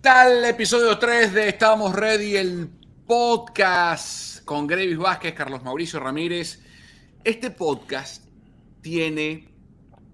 [0.00, 2.68] Tal episodio 3 de Estamos Ready, el
[3.06, 6.60] podcast con Grevis Vázquez, Carlos Mauricio Ramírez.
[7.24, 8.24] Este podcast
[8.80, 9.48] tiene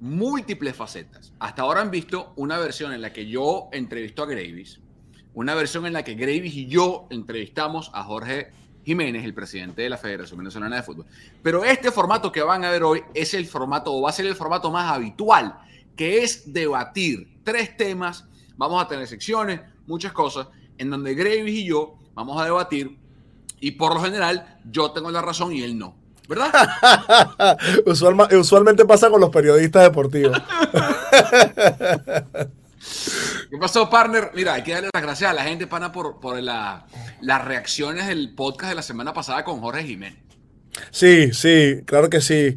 [0.00, 1.32] múltiples facetas.
[1.38, 4.80] Hasta ahora han visto una versión en la que yo entrevisto a Gravis,
[5.34, 8.52] una versión en la que Gravis y yo entrevistamos a Jorge
[8.88, 11.04] Jiménez, el presidente de la Federación Venezolana de Fútbol.
[11.42, 14.24] Pero este formato que van a ver hoy es el formato, o va a ser
[14.24, 15.58] el formato más habitual,
[15.94, 18.24] que es debatir tres temas.
[18.56, 22.96] Vamos a tener secciones, muchas cosas, en donde Gravis y yo vamos a debatir,
[23.60, 25.94] y por lo general yo tengo la razón y él no.
[26.26, 26.50] ¿Verdad?
[28.32, 30.32] usualmente pasa con los periodistas deportivos.
[33.50, 34.30] ¿Qué pasó, partner?
[34.34, 38.34] Mira, hay que darle las gracias a la gente, pana, por, por las reacciones del
[38.34, 40.18] podcast de la semana pasada con Jorge Jiménez.
[40.90, 42.56] Sí, sí, claro que sí.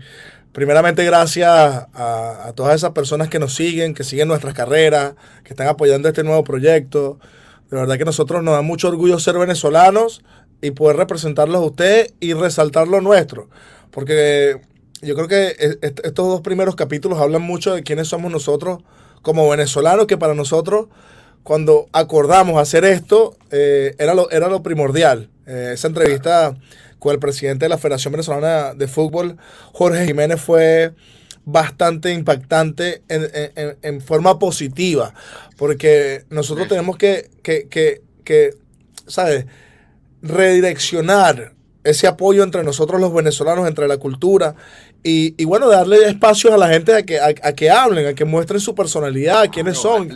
[0.52, 5.13] Primeramente, gracias a, todas esas personas que nos siguen, que siguen nuestras carreras,
[5.46, 7.20] que están apoyando este nuevo proyecto.
[7.70, 10.21] De verdad que nosotros nos da mucho orgullo ser venezolanos
[10.62, 13.49] y poder representarlos a ustedes y resaltar lo nuestro.
[13.91, 14.60] Porque
[15.02, 18.80] yo creo que estos dos primeros capítulos hablan mucho de quiénes somos nosotros
[19.22, 20.88] como venezolanos, que para nosotros,
[21.44, 25.30] cuando acordamos hacer esto, eh, era, lo, era lo primordial.
[25.46, 26.55] Eh, esa entrevista
[27.00, 29.38] con el presidente de la Federación Venezolana de Fútbol,
[29.74, 30.94] Jorge Jiménez, fue
[31.44, 35.14] bastante impactante en, en, forma positiva,
[35.58, 38.52] porque nosotros tenemos que, que, que, que
[39.08, 39.48] ¿sabes?
[40.22, 44.55] redireccionar ese apoyo entre nosotros los venezolanos, entre la cultura,
[45.04, 48.26] y, y bueno, darle espacios a la gente a que, a, que hablen, a que
[48.26, 50.10] muestren su personalidad, quiénes son.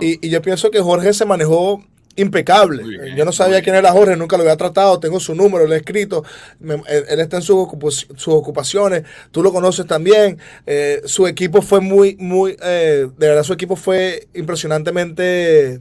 [0.00, 1.84] Y, y, yo pienso que Jorge se manejó
[2.16, 2.82] impecable.
[3.14, 5.78] yo no sabía quién era Jorge, nunca lo había tratado, tengo su número, lo he
[5.78, 6.24] escrito,
[6.60, 7.68] él, está en sus,
[8.16, 13.42] sus ocupaciones, tú lo conoces también, eh, su equipo fue muy, muy, eh, de verdad
[13.42, 15.80] su equipo fue impresionantemente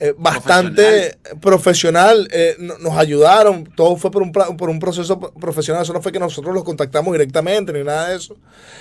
[0.00, 5.92] eh, bastante profesional, eh, nos ayudaron, todo fue por un, por un proceso profesional, eso
[5.92, 8.36] no fue que nosotros los contactamos directamente ni nada de eso.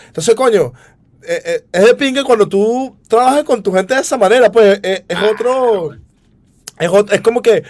[0.08, 0.74] Entonces, coño,
[1.22, 5.04] eh, es de pingue cuando tú trabajas con tu gente de esa manera, pues es
[5.10, 7.64] ah, otro, es, es como que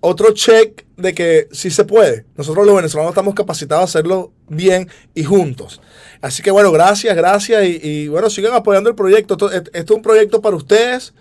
[0.00, 2.24] otro check de que sí se puede.
[2.36, 5.80] Nosotros los venezolanos estamos capacitados a hacerlo bien y juntos.
[6.20, 9.34] Así que bueno, gracias, gracias y, y bueno, sigan apoyando el proyecto.
[9.34, 11.14] Esto, esto, es un proyecto para ustedes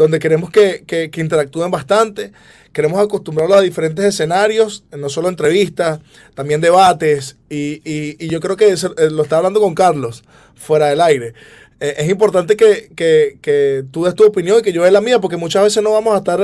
[0.00, 2.32] donde queremos que, que, interactúen bastante.
[2.72, 6.00] Queremos acostumbrarlos a diferentes escenarios, no solo entrevistas,
[6.34, 7.36] también debates.
[7.50, 8.76] Y, y, yo creo que eh,
[9.10, 10.24] lo está hablando con Carlos,
[10.54, 11.34] fuera del aire.
[11.80, 15.20] Eh, es importante que, que, tú des tu opinión y que yo dé la mía,
[15.20, 16.40] porque muchas veces no vamos a estar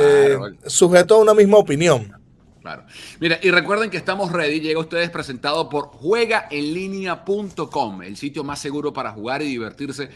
[0.00, 2.12] eh, sujetos a una misma opinión.
[2.60, 2.84] Claro.
[3.18, 4.60] Mira, y recuerden que estamos ready.
[4.60, 10.08] Llega a ustedes presentado por juegaenlinea.com, el sitio más seguro para jugar y divertirse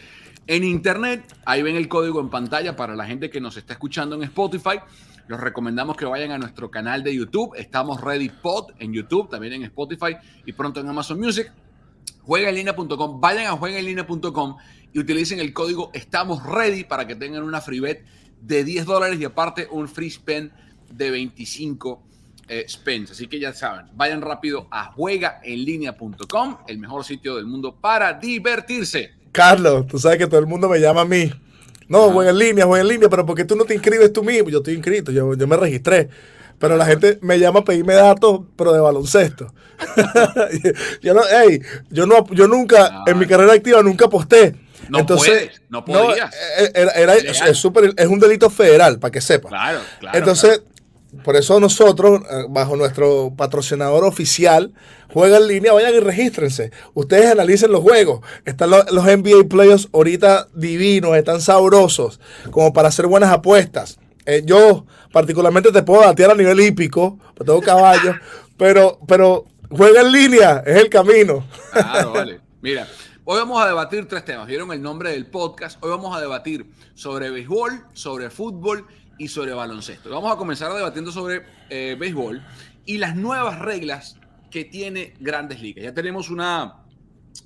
[0.46, 4.16] en internet, ahí ven el código en pantalla para la gente que nos está escuchando
[4.16, 4.78] en Spotify.
[5.26, 7.54] Los recomendamos que vayan a nuestro canal de YouTube.
[7.56, 11.50] Estamos Ready Pod en YouTube, también en Spotify y pronto en Amazon Music.
[12.22, 14.56] Juegaenlinea.com, vayan a juegaenlinea.com
[14.92, 18.04] y utilicen el código Estamos Ready para que tengan una free bet
[18.40, 20.52] de 10 dólares y aparte un free spend
[20.90, 22.02] de 25
[22.48, 23.12] eh, spends.
[23.12, 29.23] Así que ya saben, vayan rápido a juegaenlinea.com, el mejor sitio del mundo para divertirse.
[29.34, 31.28] Carlos, tú sabes que todo el mundo me llama a mí.
[31.88, 34.22] No, voy en línea, voy en línea, pero ¿por qué tú no te inscribes tú
[34.22, 34.48] mismo?
[34.48, 36.08] Yo estoy inscrito, yo, yo me registré.
[36.60, 39.52] Pero la gente me llama a pedirme datos, pero de baloncesto.
[41.02, 44.54] yo, no, hey, yo, no, yo nunca, en mi carrera activa, nunca posté.
[44.88, 46.32] No Entonces, no podías.
[46.60, 49.48] Eh, era, es, super, es, un delito federal, para que sepa.
[49.48, 50.16] Claro, claro.
[50.16, 50.62] Entonces,
[51.22, 54.72] por eso nosotros, eh, bajo nuestro patrocinador oficial,
[55.14, 56.72] Juega en línea, vayan y regístrense.
[56.92, 58.20] Ustedes analicen los juegos.
[58.44, 62.18] Están los, NBA Players ahorita divinos, están sabrosos,
[62.50, 64.00] como para hacer buenas apuestas.
[64.26, 68.16] Eh, yo particularmente te puedo datear a nivel hípico, porque tengo caballos,
[68.56, 71.46] pero, pero juega en línea, es el camino.
[71.72, 72.40] Claro, vale.
[72.60, 72.88] Mira,
[73.24, 74.48] hoy vamos a debatir tres temas.
[74.48, 75.78] ¿Vieron el nombre del podcast?
[75.80, 78.84] Hoy vamos a debatir sobre béisbol, sobre fútbol
[79.18, 80.10] y sobre baloncesto.
[80.10, 82.44] Vamos a comenzar debatiendo sobre eh, béisbol
[82.86, 84.18] y las nuevas reglas
[84.50, 85.84] que tiene grandes ligas.
[85.84, 86.84] Ya tenemos una,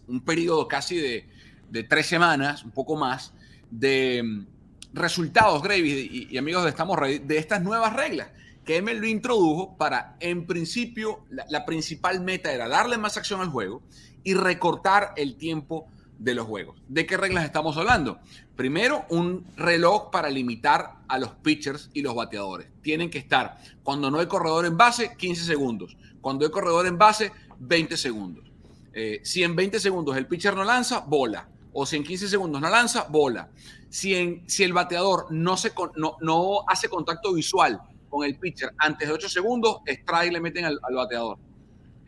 [0.07, 1.29] un periodo casi de,
[1.71, 3.33] de tres semanas, un poco más,
[3.71, 4.47] de mm,
[4.93, 8.29] resultados, Gravis y, amigos de Estamos Ready, de estas nuevas reglas
[8.65, 13.49] que MLB introdujo para, en principio, la, la, principal meta era darle más acción al
[13.49, 13.83] juego
[14.23, 15.89] y recortar el tiempo
[16.19, 16.83] de los juegos.
[16.87, 18.21] ¿De qué reglas estamos hablando?
[18.59, 22.67] Primero, un reloj para limitar a los pitchers y los bateadores.
[22.83, 25.97] Tienen que estar, cuando no hay corredor en base, 15 segundos.
[26.21, 28.51] Cuando hay corredor en base, 20 segundos.
[28.93, 31.49] Eh, si en 20 segundos el pitcher no lanza, bola.
[31.73, 33.49] O si en 15 segundos no lanza, bola.
[33.91, 38.73] Si, en, si el bateador no, se, no, no hace contacto visual con el pitcher
[38.79, 41.39] antes de 8 segundos, strike le meten al, bateador.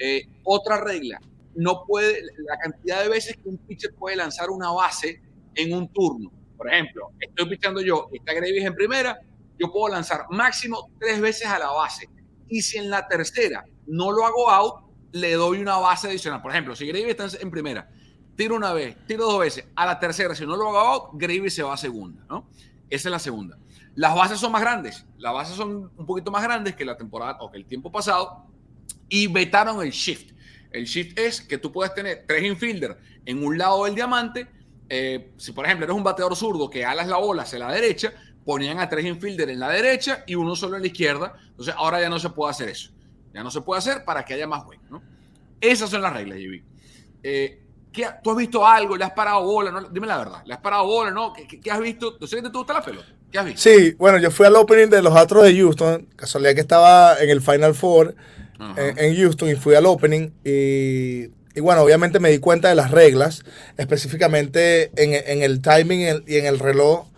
[0.00, 1.20] Eh, otra regla,
[1.54, 5.22] no puede, la cantidad de veces que un pitcher puede lanzar una base
[5.54, 6.39] en un turno.
[6.60, 9.18] Por ejemplo, estoy pitchando yo, está Gravis en primera,
[9.58, 12.06] yo puedo lanzar máximo tres veces a la base.
[12.48, 14.74] Y si en la tercera no lo hago out,
[15.12, 16.42] le doy una base adicional.
[16.42, 17.88] Por ejemplo, si Gravy está en primera,
[18.36, 21.48] tiro una vez, tiro dos veces, a la tercera, si no lo hago out, Gravy
[21.48, 22.46] se va a segunda, ¿no?
[22.90, 23.56] Esa es la segunda.
[23.94, 27.38] Las bases son más grandes, las bases son un poquito más grandes que la temporada
[27.40, 28.50] o que el tiempo pasado
[29.08, 30.32] y vetaron el shift.
[30.72, 34.46] El shift es que tú puedes tener tres infielders en un lado del diamante.
[34.92, 38.12] Eh, si por ejemplo eres un bateador zurdo que alas la bola hacia la derecha,
[38.44, 41.34] ponían a tres infielders en la derecha y uno solo en la izquierda.
[41.50, 42.90] Entonces ahora ya no se puede hacer eso.
[43.32, 44.82] Ya no se puede hacer para que haya más juego.
[44.90, 45.02] ¿no?
[45.60, 46.62] Esas son las reglas, JB.
[47.22, 47.62] Eh,
[48.22, 48.96] ¿Tú has visto algo?
[48.96, 49.88] ¿Le has parado bola?
[49.92, 50.42] Dime la verdad.
[50.44, 51.12] ¿Le has parado bola?
[51.12, 51.32] ¿No?
[51.32, 52.16] ¿Qué, has visto?
[52.16, 53.08] ¿Tú sé que te gusta la pelota?
[53.30, 53.60] ¿Qué has visto?
[53.60, 56.08] Sí, bueno, yo fui al opening de los Astros de Houston.
[56.16, 58.14] Casualidad que estaba en el Final Four
[58.76, 60.30] en, Houston y fui al opening.
[60.44, 63.42] Y, bueno, obviamente me di cuenta de las reglas,
[63.76, 67.10] específicamente en, el timing y en el reloj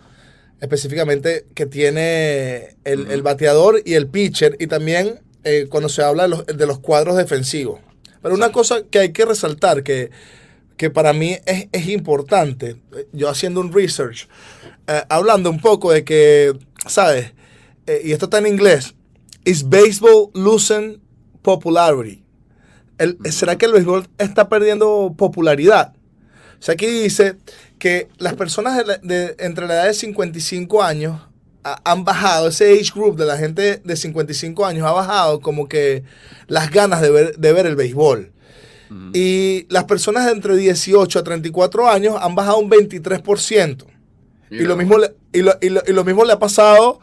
[0.63, 6.65] específicamente que tiene el, bateador y el pitcher y también eh, cuando se habla de
[6.65, 7.81] los, cuadros defensivos.
[8.21, 10.09] Pero una cosa que hay que resaltar, que,
[10.77, 12.77] que para mí es, importante,
[13.11, 14.29] yo haciendo un research,
[14.87, 16.57] eh, hablando un poco de que,
[16.87, 17.33] ¿sabes?
[17.85, 18.95] Eh, y esto está en inglés,
[19.43, 21.01] is baseball losing
[21.41, 22.22] popularity?
[23.31, 25.93] ¿Será que el béisbol está perdiendo popularidad?
[26.59, 27.35] O sea, aquí dice
[27.79, 31.21] que las personas de, entre la edad de 55 años
[31.63, 36.03] han bajado, ese age group de la gente de 55 años ha bajado como que
[36.47, 38.31] las ganas de ver, de ver el béisbol.
[39.11, 43.85] Y las personas de entre 18 a 34 años han bajado un 23%.
[44.51, 44.97] Y lo, mismo
[45.31, 46.99] y, lo, y lo mismo le ha pasado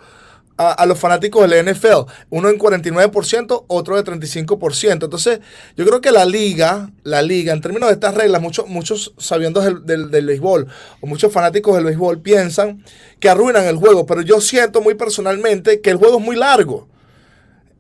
[0.61, 2.11] a, los fanáticos del NFL.
[2.29, 4.93] Uno en 49%, otro de 35%.
[4.93, 5.41] Entonces,
[5.77, 9.61] yo creo que la liga, la liga, en términos de estas reglas, muchos, muchos sabiendo
[9.61, 10.67] del, del, béisbol
[11.01, 12.85] o muchos fanáticos del béisbol piensan
[13.19, 16.89] que arruinan el juego, pero yo siento muy personalmente que el juego es muy largo.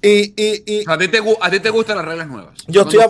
[0.02, 2.54] Y, y, y a, ti te, a ti te gustan las reglas nuevas.
[2.66, 3.00] Yo estoy,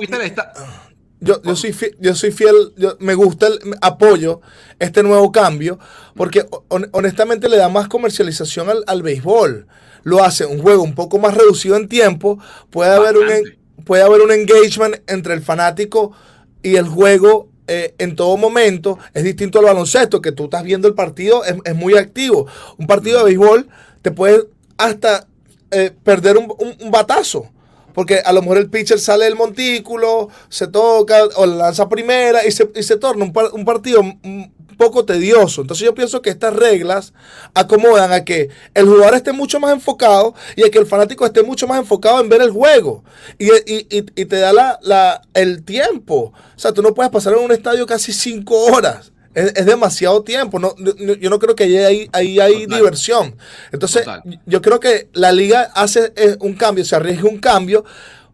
[1.20, 4.40] yo, yo, soy fiel, yo soy fiel, me gusta el apoyo
[4.78, 5.78] este nuevo cambio,
[6.17, 9.67] porque honestamente le da más comercialización al, béisbol.
[10.02, 12.38] Lo hace un juego un poco más reducido en tiempo,
[12.70, 13.26] puede haber, un,
[13.84, 16.12] puede haber un engagement entre el fanático
[16.62, 18.99] y el juego eh, en todo momento.
[19.12, 22.46] Es distinto al baloncesto, que tú estás viendo el partido, es, muy activo.
[22.78, 23.69] Un partido de béisbol
[24.00, 24.44] te puede
[24.78, 25.26] hasta
[25.70, 26.50] eh, perder un,
[26.81, 27.50] un batazo
[27.94, 32.52] porque a lo mejor el pitcher sale del montículo, se toca o lanza primera y
[32.52, 35.60] se, y se torna un, partido un poco tedioso.
[35.60, 37.12] Entonces yo pienso que estas reglas
[37.54, 41.42] acomodan a que el jugador esté mucho más enfocado y a que el fanático esté
[41.42, 43.04] mucho más enfocado en ver el juego.
[43.38, 46.32] Y, y te da la, la, el tiempo.
[46.56, 49.12] O sea, tú no puedes pasar en un estadio casi cinco horas.
[49.35, 50.59] Es, demasiado tiempo.
[50.59, 53.37] No, yo no creo que ahí, ahí hay diversión.
[53.73, 54.05] Entonces,
[54.47, 57.85] yo creo que la liga hace eh, un cambio, se arriesga un cambio,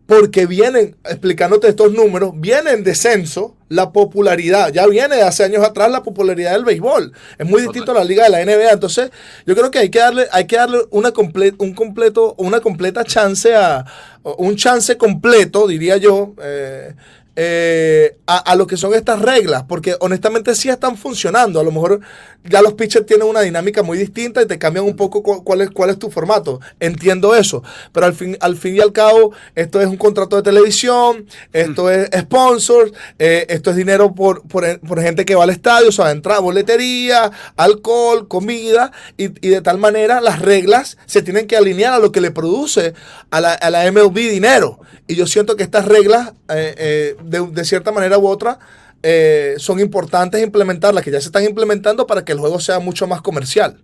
[0.06, 4.72] porque vienen, explicándote estos números, viene en descenso la popularidad.
[4.72, 7.12] Ya viene de hace años atrás la popularidad del béisbol.
[7.36, 8.70] Es muy distinto a la liga de la NBA.
[8.70, 9.10] Entonces,
[9.44, 11.12] yo creo que hay que darle, hay que darle una,
[11.58, 13.84] un completo, una completa chance a,
[14.22, 16.94] un chance completo, diría yo, eh,
[17.38, 21.60] eh, a, lo que son estas reglas, porque honestamente sí están funcionando.
[21.60, 22.00] A lo mejor
[22.44, 25.70] ya los pitchers tienen una dinámica muy distinta y te cambian un poco cuál es,
[25.70, 26.60] cuál es tu formato.
[26.80, 27.62] Entiendo eso,
[27.92, 31.90] pero al fin, al fin y al cabo, esto es un contrato de televisión, esto
[31.90, 36.10] es sponsors, eh, esto es dinero por, por, gente que va al estadio, o sea,
[36.10, 41.92] entrada, boletería, alcohol, comida, y, y, de tal manera las reglas se tienen que alinear
[41.92, 42.94] a lo que le produce
[43.30, 44.80] a la, a la MLB dinero.
[45.08, 48.58] Y yo siento que estas reglas eh, de, cierta manera u otra,
[49.02, 53.06] eh, son importantes implementarlas, que ya se están implementando para que el juego sea mucho
[53.06, 53.82] más comercial.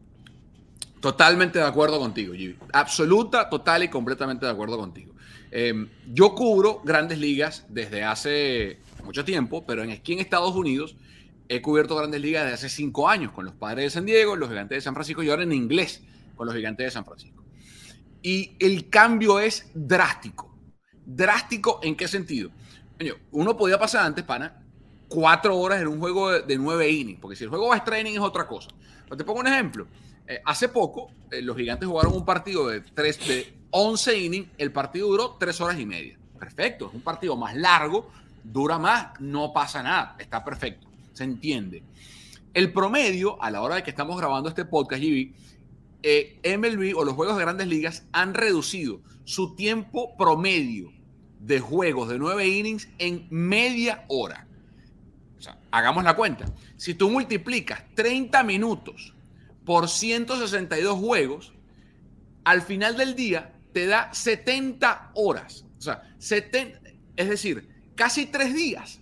[1.01, 2.57] Totalmente de acuerdo contigo, Jimmy.
[2.73, 5.13] Absoluta, total y completamente de acuerdo contigo.
[5.51, 10.97] Em, yo cubro grandes ligas desde hace mucho tiempo, pero en, aquí en Estados Unidos
[11.49, 14.49] he cubierto grandes ligas desde hace cinco años con los padres de San Diego, los
[14.49, 16.03] gigantes de San Francisco y ahora en inglés
[16.37, 17.45] con los gigantes de San Francisco.
[18.23, 20.57] Y el cambio es drástico.
[21.05, 22.51] ¿Drástico en qué sentido?
[23.33, 24.63] Uno podía pasar antes, pana,
[25.09, 28.13] cuatro horas en un juego de, nueve innings, porque si el juego va a training
[28.13, 28.71] es otra cosa.
[29.05, 29.87] Pero te pongo un ejemplo.
[30.27, 34.73] Eh, hace poco, eh, los gigantes jugaron un partido de, tres, de 11 innings, el
[34.73, 36.19] partido duró tres horas y media.
[36.39, 38.11] Perfecto, es un partido más largo,
[38.43, 41.83] dura más, no pasa nada, está perfecto, se entiende.
[42.55, 45.33] El promedio, a la hora de que estamos grabando este podcast, GB,
[46.03, 50.91] eh, MLB o los juegos de grandes ligas han reducido su tiempo promedio
[51.43, 54.47] de juegos de nueve innings en media hora.
[55.39, 56.47] O sea, hagamos la cuenta.
[56.77, 59.13] Si tú multiplicas 30 minutos
[59.65, 61.53] por 162 juegos,
[62.45, 65.65] al final del día te da 70 horas.
[65.79, 66.81] O sea, 70,
[67.17, 69.01] es decir, casi tres días.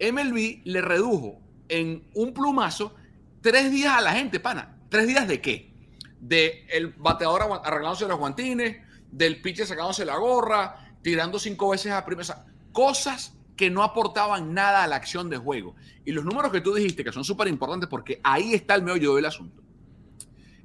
[0.00, 2.94] MLB le redujo en un plumazo
[3.40, 4.76] tres días a la gente, pana.
[4.88, 5.72] ¿Tres días de qué?
[6.20, 8.76] De el bateador arreglándose los guantines,
[9.10, 12.46] del pitcher sacándose la gorra, tirando cinco veces a primera.
[12.72, 15.76] Cosas que no aportaban nada a la acción de juego.
[16.04, 19.14] Y los números que tú dijiste, que son súper importantes porque ahí está el meollo
[19.14, 19.62] del asunto.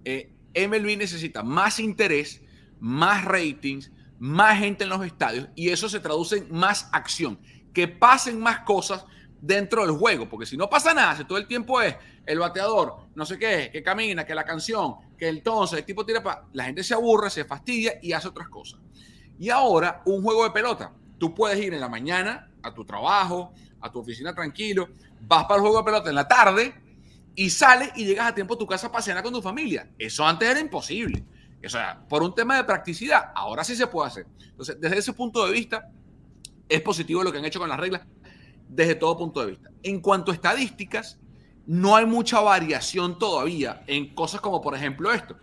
[0.06, 2.42] Eh, MLB necesita más interés,
[2.80, 7.38] más ratings, más gente en los estadios y eso se traduce en más acción,
[7.74, 9.06] que pasen más cosas
[9.42, 13.08] dentro del juego, porque si no pasa nada, si todo el tiempo es el bateador,
[13.14, 16.46] no sé qué, que camina, que la canción, que entonces el tipo tira para...
[16.54, 18.80] La gente se aburre, se fastidia y hace otras cosas.
[19.40, 20.92] Y ahora, un juego de pelota.
[21.18, 24.90] Tú puedes ir en la mañana a tu trabajo, a tu oficina tranquilo,
[25.22, 26.74] vas para el juego de pelota en la tarde
[27.36, 29.90] y sales y llegas a tiempo a tu casa a pasear con tu familia.
[29.98, 31.24] Eso antes era imposible.
[31.66, 34.28] O sea, por un tema de practicidad, ahora sí se puede hacer.
[34.42, 35.90] Entonces, desde ese punto de vista,
[36.68, 38.02] es positivo lo que han hecho con las reglas,
[38.68, 39.70] desde todo punto de vista.
[39.84, 41.18] En cuanto a estadísticas,
[41.66, 45.38] no hay mucha variación todavía en cosas como, por ejemplo, esto.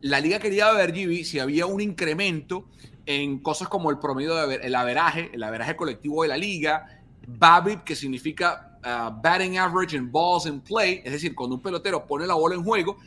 [0.00, 2.66] La liga quería ver, GB, si había un incremento
[3.06, 7.84] en cosas como el promedio de el averaje, el averaje colectivo de la liga, BABIP,
[7.84, 12.26] que significa uh, batting average in balls in play, es decir, cuando un pelotero pone
[12.26, 12.98] la bola en juego,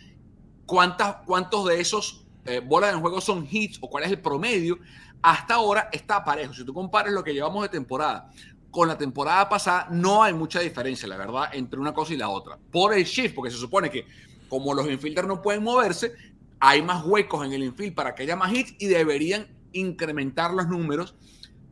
[0.66, 4.80] ¿cuántas, ¿cuántos de esos eh, bolas en juego son hits o cuál es el promedio,
[5.22, 6.54] hasta ahora está parejo.
[6.54, 8.32] Si tú compares lo que llevamos de temporada
[8.72, 12.30] con la temporada pasada, no hay mucha diferencia, la verdad, entre una cosa y la
[12.30, 12.58] otra.
[12.72, 14.06] Por el shift, porque se supone que
[14.48, 16.14] como los infielders no pueden moverse,
[16.60, 20.68] hay más huecos en el infield para que haya más hits y deberían incrementar los
[20.68, 21.16] números.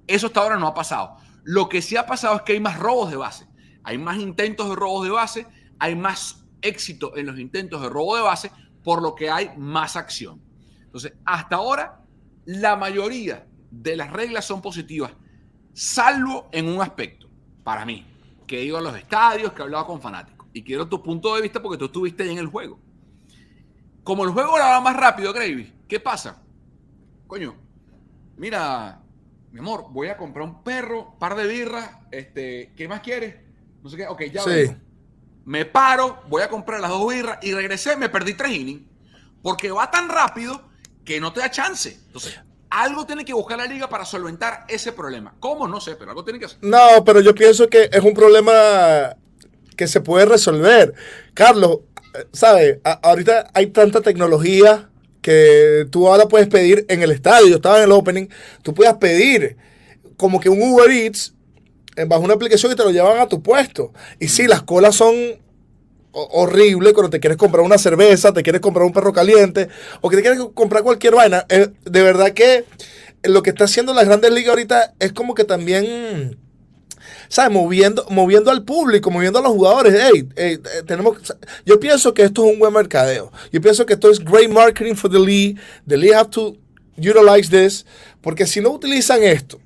[0.08, 1.18] Eso hasta ahora no ha pasado.
[1.44, 3.48] Lo que sí ha pasado es que hay más robos de base.
[3.88, 5.48] Hay más intentos de robos de base,
[5.80, 8.52] hay más éxito en los intentos de robo de base,
[8.84, 10.42] por lo que hay más acción.
[10.84, 12.02] Entonces, hasta ahora,
[12.44, 15.14] la mayoría de las reglas son positivas,
[15.74, 17.30] salvo en un aspecto,
[17.64, 18.06] para mí,
[18.46, 20.48] que he ido a los estadios, que he hablado con fanáticos.
[20.52, 22.82] Y quiero tu punto de vista porque tú estuviste ahí en el juego.
[24.04, 26.42] Como el juego ahora más rápido, Gravy, ¿qué pasa?
[27.26, 27.56] Coño,
[28.38, 29.02] mira,
[29.52, 33.36] mi amor, voy a comprar un perro, par de birras, este, ¿qué más quieres?
[33.84, 34.76] No sé qué, ok, ya sí.
[35.46, 38.84] Me paro, voy a comprar las dos birras y regresé, me perdí tres innings.
[39.42, 40.62] Porque va tan rápido
[41.06, 41.98] que no te da chance.
[42.08, 42.38] Entonces,
[42.70, 45.36] algo tiene que buscar la liga para solventar ese problema.
[45.40, 45.68] ¿Cómo?
[45.68, 46.58] No sé, pero algo tiene que hacer.
[46.62, 49.16] No, pero yo pienso que es un problema
[49.78, 50.94] que se puede resolver.
[51.34, 51.80] Carlos,
[52.34, 52.80] ¿sabes?
[52.84, 54.87] Ahorita hay tanta tecnología
[55.28, 57.50] que tú ahora puedes pedir en el estadio.
[57.50, 58.28] Yo estaba en el opening.
[58.64, 59.58] Tú puedes pedir
[60.16, 61.34] como que un Uber Eats
[61.98, 63.92] eh, bajo una aplicación y te lo llevan a tu puesto.
[64.22, 65.14] Y sí, las colas son
[66.14, 69.68] horrible cuando te quieres comprar una cerveza, te quieres comprar un perro caliente
[70.00, 71.46] o que te quieres comprar cualquier vaina.
[71.50, 72.64] Eh, de verdad que
[73.24, 76.40] lo que está haciendo la Grandes Ligas ahorita es como que también,
[77.28, 77.52] ¿sabes?
[77.52, 79.96] Moviendo, moviendo al público, moviendo a los jugadores.
[80.00, 81.18] Hey, eh, tenemos,
[81.66, 83.32] yo pienso que esto es un buen mercadeo.
[83.52, 85.58] Yo pienso que esto es great marketing for the league.
[85.88, 86.56] The league have to
[86.98, 87.86] utilize this.
[88.22, 89.60] Porque si no utilizan esto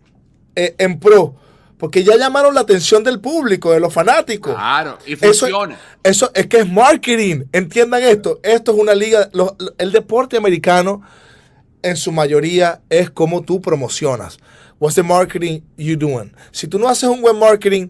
[0.56, 1.36] eh, en pro
[1.82, 4.54] porque ya llamaron la atención del público, de los fanáticos.
[4.54, 5.80] Claro, y funciona.
[6.04, 7.46] Eso, es que es marketing.
[7.52, 8.40] Entiendan esto.
[8.44, 9.32] Esto es una liga.
[9.80, 11.02] el deporte americano,
[11.84, 14.38] en su mayoría, es como tú promocionas.
[14.80, 16.34] What's the marketing you doing?
[16.52, 17.90] Si tú no haces un buen marketing,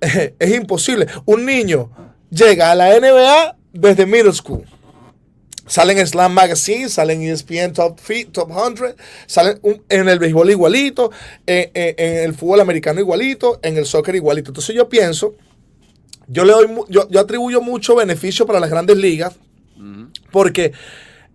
[0.00, 1.06] es imposible.
[1.24, 1.90] Un niño
[2.30, 4.64] llega a la NBA desde middle school
[5.66, 7.98] Salen en Slam Magazine, salen en ESPN Top,
[8.32, 8.94] Top 100,
[9.26, 11.10] salen en el béisbol igualito,
[11.44, 14.50] en, el fútbol americano igualito, en el soccer igualito.
[14.50, 15.34] Entonces yo pienso,
[16.28, 19.34] yo le doy, yo, atribuyo mucho beneficio para las grandes ligas,
[20.30, 20.72] porque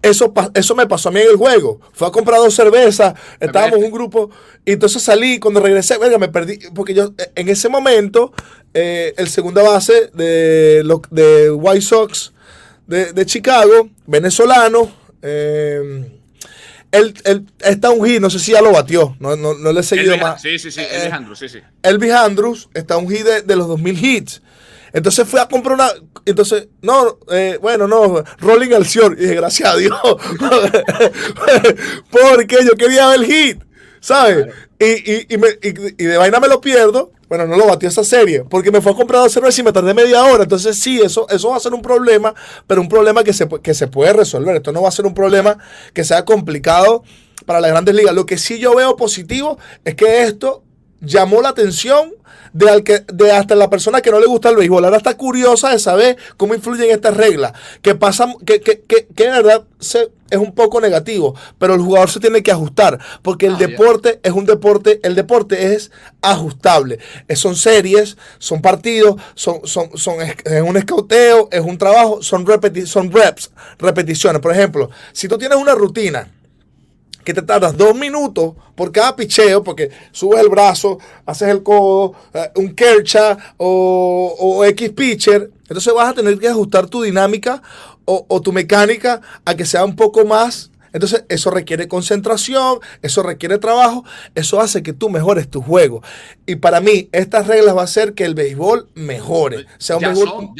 [0.01, 1.79] eso, eso me pasó a mí en el juego.
[1.93, 4.29] Fue a comprar dos cervezas, estábamos en un grupo,
[4.65, 8.33] y entonces salí, cuando regresé, venga, me perdí, porque yo en ese momento,
[8.73, 12.33] eh, el segunda base de, de White Sox,
[12.87, 14.91] de, Chicago, venezolano.
[15.21, 16.03] Eh,
[16.91, 20.17] él, está un hit, no sé si ya lo batió, no, no, le he seguido
[20.17, 20.41] más.
[20.41, 21.59] Sí, sí, sí, Elvis eh, Andrews, sí, sí.
[21.83, 24.41] Elvis Andrews está un hit de, los 2000 hits.
[24.93, 25.89] Entonces fui a comprar una.
[26.25, 29.97] Entonces, no, eh, bueno, no, Rolling al Y dije, gracias a Dios.
[32.11, 33.63] Porque yo quería ver el hit,
[33.99, 34.47] ¿sabes?
[34.79, 35.27] Y, y,
[35.97, 38.93] y, de vaina me lo pierdo Bueno, no lo batió esa serie, porque me fue
[38.93, 40.43] a comprar dos cervezas y me tardé media hora.
[40.43, 42.33] Entonces, sí, eso, eso va a ser un problema,
[42.65, 44.55] pero un problema que se, que se puede resolver.
[44.55, 45.57] Esto no va a ser un problema
[45.93, 47.03] que sea complicado
[47.45, 48.15] para las grandes ligas.
[48.15, 50.63] Lo que sí yo veo positivo es que esto
[51.01, 52.13] llamó la atención
[52.53, 54.85] de, al que, de hasta la persona que no le gusta el béisbol.
[54.85, 57.53] Ahora está curiosa de saber cómo influyen estas reglas.
[57.81, 61.81] Que pasa, que, que, que, que en verdad se, es un poco negativo, pero el
[61.81, 65.91] jugador se tiene que ajustar, porque el ah, deporte es un deporte, el deporte es
[66.21, 66.99] ajustable.
[67.35, 72.85] son series, son partidos, son, son, son, es, un escauteo, es un trabajo, son, repeti
[72.85, 74.41] son reps, repeticiones.
[74.41, 76.29] Por ejemplo, si tú tienes una rutina,
[77.23, 82.13] que te tardas dos minutos por cada picheo, porque subes el brazo, haces el codo,
[82.33, 87.61] eh, un kercha o, o, X pitcher, entonces vas a tener que ajustar tu dinámica
[88.05, 90.69] o, o, tu mecánica a que sea un poco más.
[90.93, 94.03] Entonces eso requiere concentración, eso requiere trabajo,
[94.35, 96.03] eso hace que tú mejores tu juego.
[96.45, 99.67] Y para mí estas reglas va a hacer que el béisbol mejore.
[99.77, 100.53] Sea ya, son,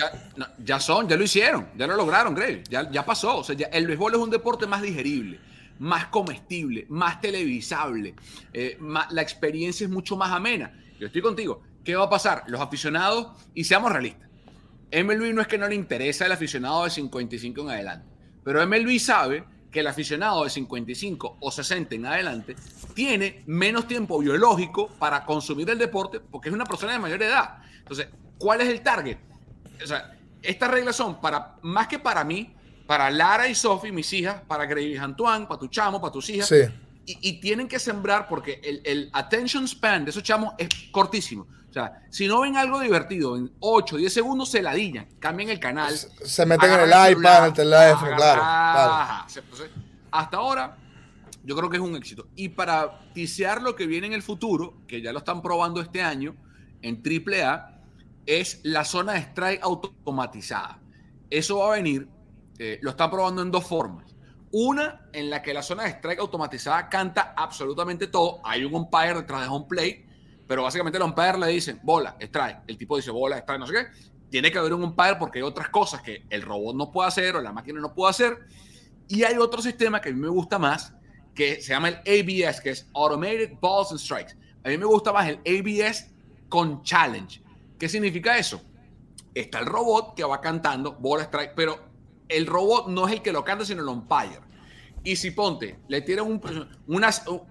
[0.64, 3.40] ya, son, ya lo hicieron, ya lo lograron, Greg, ya, ya pasó.
[3.40, 5.51] O sea, el béisbol es un deporte más digerible
[5.82, 8.14] más comestible, más televisable,
[8.54, 8.78] eh,
[9.10, 10.72] la experiencia es mucho más amena.
[11.00, 11.64] Yo estoy contigo.
[11.84, 12.44] ¿Qué va a pasar?
[12.48, 14.30] Los aficionados, y seamos realistas,
[14.92, 18.08] MLB no es que no le interesa el aficionado de 55 en adelante,
[18.44, 22.56] pero MLB sabe que el aficionado de 55 o 60 en adelante
[22.94, 27.58] tiene menos tiempo biológico para consumir el deporte porque es una persona de mayor edad.
[27.80, 28.08] Entonces,
[28.38, 29.18] ¿cuál es el target?
[29.84, 32.54] O sea, estas reglas son para, más que para mí,
[32.88, 36.48] para Lara y Sophie, mis hijas, para Grace Antoine, para tu chamo, para tus hijas.
[36.48, 36.62] Sí.
[37.06, 41.48] Y, tienen que sembrar porque el, el, attention span de esos chamos es cortísimo.
[41.72, 45.60] O sea, si no ven algo divertido en 8, 10 segundos, se ladillan, cambian el
[45.60, 45.96] canal.
[45.96, 48.42] Se, meten en el, iPad, en el teléfono, claro.
[50.12, 50.78] hasta ahora,
[51.46, 52.28] yo creo que es un éxito.
[52.36, 56.02] Y para tisear lo que viene en el futuro, que ya lo están probando este
[56.02, 56.36] año
[56.82, 57.80] en AAA,
[58.26, 60.78] es la zona de strike automatizada.
[61.30, 62.10] Eso va a venir
[62.64, 64.06] eh, lo están probando en dos formas.
[64.52, 68.40] Una en la que la zona de strike automatizada canta absolutamente todo.
[68.44, 70.06] Hay un umpire detrás de home play,
[70.46, 72.60] pero básicamente el umpire le dicen bola, strike.
[72.68, 73.88] El tipo dice bola, strike, no sé qué.
[74.30, 77.36] Tiene que haber un umpire porque hay otras cosas que el robot no puede hacer
[77.36, 78.38] o la máquina no puede hacer.
[79.08, 80.94] Y hay otro sistema que a mí me gusta más,
[81.34, 84.36] que se llama el ABS, que es Automated Balls and Strikes.
[84.64, 86.12] A mí me gusta más el ABS
[86.48, 87.42] con challenge.
[87.80, 88.62] ¿Qué significa eso?
[89.34, 91.91] Está el robot que va cantando bola, strike, pero
[92.32, 94.40] el robot no es el que lo canta, sino el umpire.
[95.04, 96.42] Y si ponte, le tiran un,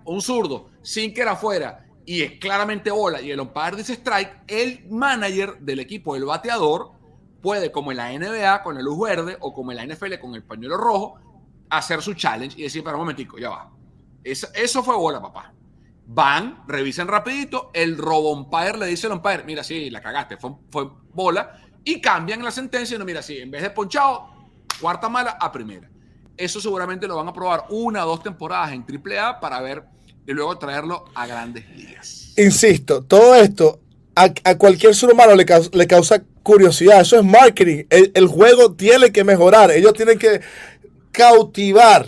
[0.05, 4.43] un zurdo sin que era afuera y es claramente bola y el umpire dice strike,
[4.47, 6.93] el manager del equipo, el bateador,
[7.41, 10.35] puede, como en la NBA con el luz verde o como en la NFL con
[10.35, 11.21] el pañuelo rojo,
[11.69, 13.71] hacer su challenge y decir, para un momentico, ya va.
[14.23, 15.55] Eso, eso fue bola, papá.
[16.07, 20.51] Van, revisen rapidito, el robo umpire le dice al umpire, mira, sí, la cagaste, fue,
[20.71, 24.40] fue bola, y cambian la sentencia y no, mira, sí, en vez de ponchado,
[24.81, 25.89] cuarta mala a primera.
[26.37, 29.85] Eso seguramente lo van a probar una o dos temporadas en AAA para ver
[30.27, 32.33] y luego traerlo a grandes ligas.
[32.37, 33.81] Insisto, todo esto
[34.15, 37.01] a, cualquier ser humano le, le, causa curiosidad.
[37.01, 37.85] Eso es marketing.
[37.91, 39.71] El, juego tiene que mejorar.
[39.71, 40.41] Ellos tienen que
[41.13, 42.07] cautivar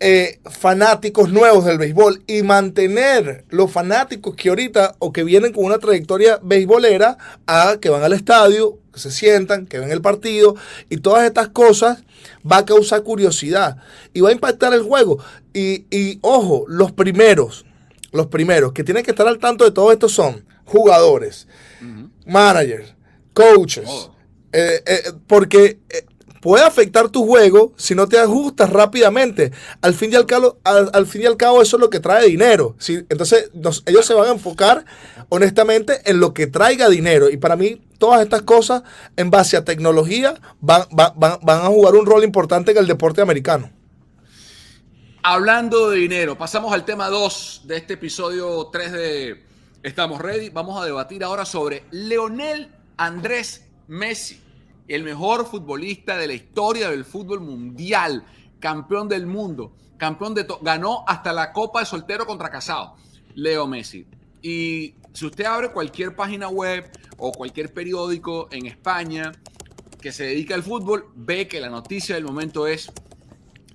[0.00, 5.64] eh, fanáticos nuevos del béisbol y mantener los fanáticos que ahorita o que vienen con
[5.64, 10.56] una trayectoria beisbolera a que van al estadio, se sientan, que ven el partido
[10.88, 12.04] y todas estas cosas
[12.50, 13.78] va a causar curiosidad
[14.12, 15.18] y va a impactar el juego.
[15.54, 17.64] Y, ojo, los primeros,
[18.12, 21.48] los primeros que tienen que estar al tanto de todo esto son jugadores,
[22.26, 22.94] managers,
[23.32, 23.88] coaches,
[24.52, 26.04] eh, eh, porque eh,
[26.40, 29.52] puede afectar tu juego si no te ajustas rápidamente.
[29.80, 32.26] Al fin y al cabo, al, fin y al cabo eso es lo que trae
[32.26, 32.76] dinero.
[33.08, 33.50] Entonces
[33.86, 34.84] ellos se van a enfocar
[35.28, 37.30] honestamente en lo que traiga dinero.
[37.30, 38.82] Y para mí todas estas cosas
[39.16, 43.70] en base a tecnología van, van, a jugar un rol importante en el deporte americano.
[45.22, 49.46] Hablando de dinero, pasamos al tema 2 de este episodio 3 de
[49.82, 50.50] Estamos Ready.
[50.50, 54.48] Vamos a debatir ahora sobre Leonel Andrés Messi
[54.88, 58.24] el mejor futbolista de la historia del fútbol mundial,
[58.58, 62.96] campeón del mundo, campeón de ganó hasta la Copa de Soltero contra Casado,
[63.34, 64.06] Leo Messi.
[64.40, 69.32] Y si usted abre cualquier página web o cualquier periódico en España
[70.00, 72.90] que se dedica al fútbol, ve que la noticia del momento es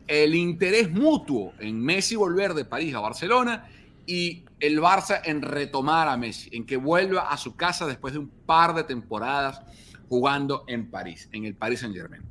[0.07, 3.67] el interés mutuo en Messi volver de París a Barcelona
[4.05, 8.19] y el Barça en retomar a Messi, en que vuelva a su casa después de
[8.19, 9.61] un par de temporadas
[10.09, 12.21] jugando en París, en el Paris Saint Germain.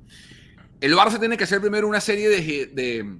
[0.80, 3.18] El Barça tiene que hacer primero una serie de,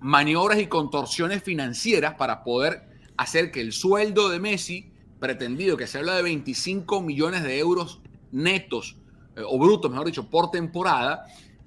[0.00, 4.91] maniobras y contorsiones financieras para poder hacer que el sueldo de Messi
[5.22, 8.98] pretendido, que se habla de 25 millones de euros netos,
[9.36, 11.24] eh, o brutos, mejor dicho, por temporada,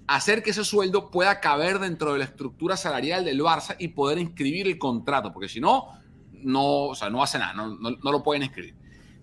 [0.07, 4.19] hacer que ese sueldo pueda caber dentro de la estructura salarial del Barça y poder
[4.19, 5.87] inscribir el contrato, porque si no,
[6.33, 8.75] no, o sea, no hace nada, no, no, lo pueden inscribir.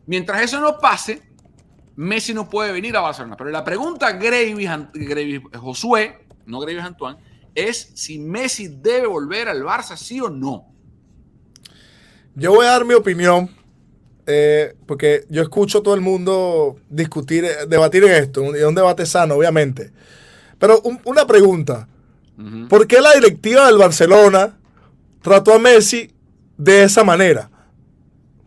[0.07, 1.23] Mientras eso no pase,
[1.97, 3.37] Messi no puede venir a Barcelona.
[3.37, 7.18] Pero la pregunta Gravis, Gravis Josué, no Gravis Antoine,
[7.55, 10.73] es si Messi debe volver al Barça, sí o no.
[12.35, 13.51] Yo voy a dar mi opinión,
[14.27, 19.07] eh, porque yo escucho a todo el mundo discutir, debatir en esto, un, un debate
[19.07, 19.93] sano, obviamente.
[20.59, 21.89] Pero una pregunta.
[22.69, 24.57] ¿Por qué la directiva del Barcelona
[25.21, 26.13] trató a Messi
[26.57, 27.51] de esa manera?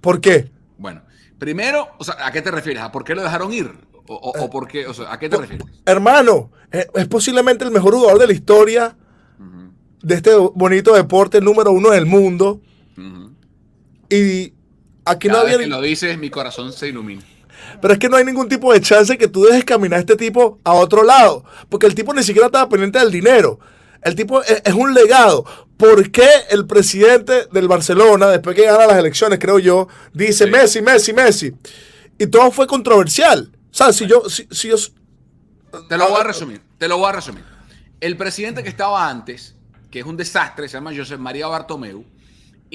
[0.02, 0.52] ¿Por qué?
[0.78, 1.02] Bueno,
[1.38, 1.88] primero,
[2.20, 2.84] ¿a qué te refieres?
[2.84, 3.72] ¿A por qué lo dejaron ir?
[4.08, 4.86] ¿O, eh, por qué?
[5.08, 5.66] ¿A qué te refieres?
[5.86, 8.96] Hermano, eh, es, posiblemente el mejor jugador de la historia
[10.02, 12.62] de este bonito deporte, número uno del mundo.
[14.10, 14.54] Y
[15.06, 15.58] aquí no había.
[15.58, 17.24] Vez que lo dices, mi corazón se ilumina.
[17.82, 20.16] Pero es que no hay ningún tipo de chance que tú dejes caminar a este
[20.16, 21.46] tipo a otro lado.
[21.70, 23.60] Porque el tipo ni siquiera estaba pendiente del dinero.
[24.02, 25.46] El tipo es, un legado.
[25.78, 30.82] ¿Por qué el presidente del Barcelona, después que gana las elecciones, creo yo, dice Messi,
[30.82, 31.54] Messi, Messi?
[32.18, 33.52] Y todo fue controversial.
[33.72, 34.78] O sea, si yo, si, yo...
[35.90, 37.44] Te lo voy a resumir, te lo voy a resumir.
[38.00, 39.56] El presidente que estaba antes,
[39.92, 42.06] que es un desastre, se llama José María Bartomeu,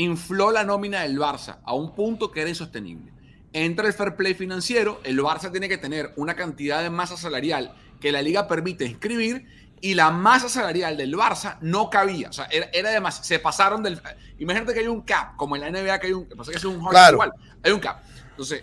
[0.00, 3.12] infló la nómina del Barça a un punto que era insostenible
[3.52, 7.74] entra el fair play financiero, el Barça tiene que tener una cantidad de masa salarial
[8.00, 9.46] que la liga permite inscribir
[9.80, 12.28] y la masa salarial del Barça no cabía.
[12.28, 14.00] O sea, era, era Se pasaron del.
[14.38, 16.28] Imagínate que hay un cap, como en la NBA que hay un.
[16.28, 17.32] Pasa que es un igual.
[17.62, 18.02] Hay un cap.
[18.30, 18.62] Entonces,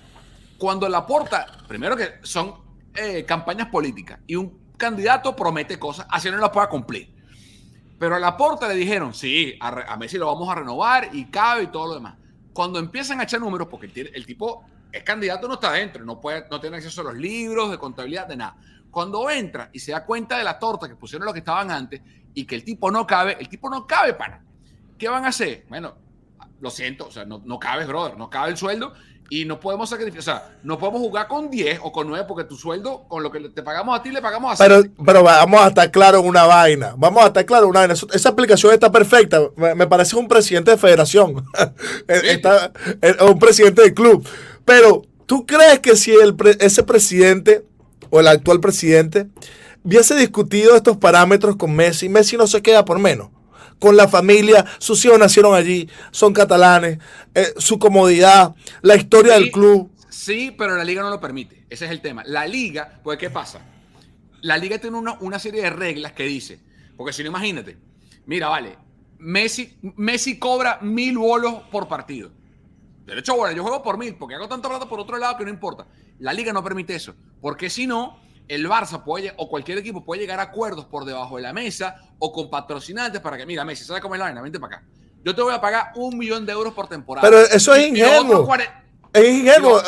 [0.58, 2.56] cuando la porta, primero que son
[2.96, 7.17] eh, campañas políticas y un candidato promete cosas, así no las pueda cumplir.
[8.00, 11.26] Pero a la porta le dijeron, sí, a, a Messi lo vamos a renovar y
[11.26, 12.16] cabe y todo lo demás.
[12.54, 16.46] Cuando empiezan a echar números, porque el, tipo es candidato, no está dentro, no, puede,
[16.50, 18.58] no tiene acceso a los libros de contabilidad, de nada.
[18.90, 22.02] Cuando entra y se da cuenta de la torta que pusieron los que estaban antes
[22.34, 24.44] y que el tipo no cabe, el tipo no cabe para.
[24.98, 25.66] ¿Qué van a hacer?
[25.70, 25.96] Bueno,
[26.60, 28.94] lo siento, o sea, no, no cabe, brother, no cabe el sueldo
[29.30, 32.46] y no podemos sacrificar, o sea, no podemos jugar con 10 o con 9 porque
[32.46, 35.62] tu sueldo, con lo que te pagamos a ti, le pagamos a Pero, pero vamos
[35.62, 37.94] a estar claro en una vaina, vamos a estar claro en una vaina.
[37.94, 41.46] Esa aplicación está perfecta, me, parece un presidente de federación,
[42.08, 42.72] está,
[43.28, 44.28] un presidente de club.
[44.64, 47.66] Pero, ¿tú crees que si el ese presidente
[48.10, 49.28] o el actual presidente
[49.84, 53.30] hubiese discutido estos parámetros con Messi, Messi no se queda por menos?
[53.80, 57.00] Con la familia, sus hijos nacieron allí, son catalanes,
[57.34, 59.92] eh, su comodidad, la historia del club.
[60.10, 61.66] Sí, pero la liga no lo permite.
[61.70, 62.24] Ese es el tema.
[62.26, 63.62] La liga, pues, ¿qué pasa?
[64.42, 66.60] La liga tiene una, una serie de reglas que dice,
[66.96, 67.78] porque si no, imagínate,
[68.26, 68.78] mira, vale,
[69.20, 72.32] Messi, Messi cobra mil bolos por partido.
[73.06, 75.46] De hecho, bueno, yo juego por mil, porque hago tanta plata por otro lado que
[75.46, 75.88] no importa.
[76.20, 80.22] La liga no permite eso, porque si no, el Barça puede, o cualquier equipo puede
[80.22, 83.84] llegar a acuerdos por debajo de la mesa o con patrocinantes para que, mira, Messi,
[83.84, 84.42] ¿sabes cómo es la vaina?
[84.42, 84.86] Vente para acá.
[85.24, 87.28] Yo te voy a pagar un millón de euros por temporada.
[87.28, 88.48] Pero eso es ingenuo.
[89.12, 89.80] Es ingenuo.
[89.80, 89.84] Eh,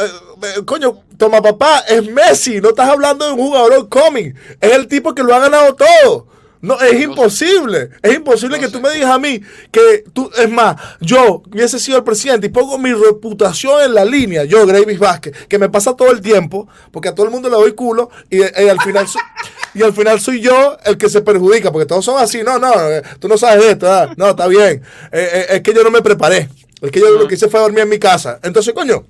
[0.58, 2.60] eh, coño, toma papá, es Messi.
[2.60, 4.36] No estás hablando de un jugador cómic.
[4.60, 6.28] Es el tipo que lo ha ganado todo.
[6.62, 7.90] No, es imposible.
[8.02, 9.42] Es imposible que tú me digas a mí
[9.72, 14.04] que tú, es más, yo hubiese sido el presidente y pongo mi reputación en la
[14.04, 17.50] línea, yo, Gravis Vázquez, que me pasa todo el tiempo, porque a todo el mundo
[17.50, 19.08] le doy culo y, al final
[19.74, 22.74] y al final soy yo el que se perjudica, porque todos son así, no, no,
[22.90, 24.82] eh, tú no sabes de esto, ah, no, está bien.
[25.12, 26.50] Eh, eh, es que yo no me preparé.
[26.82, 28.40] Es que yo lo que hice fue dormir en mi casa.
[28.42, 29.06] Entonces, coño,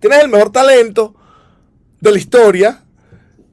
[0.00, 1.14] tienes el mejor talento
[2.00, 2.82] de la historia,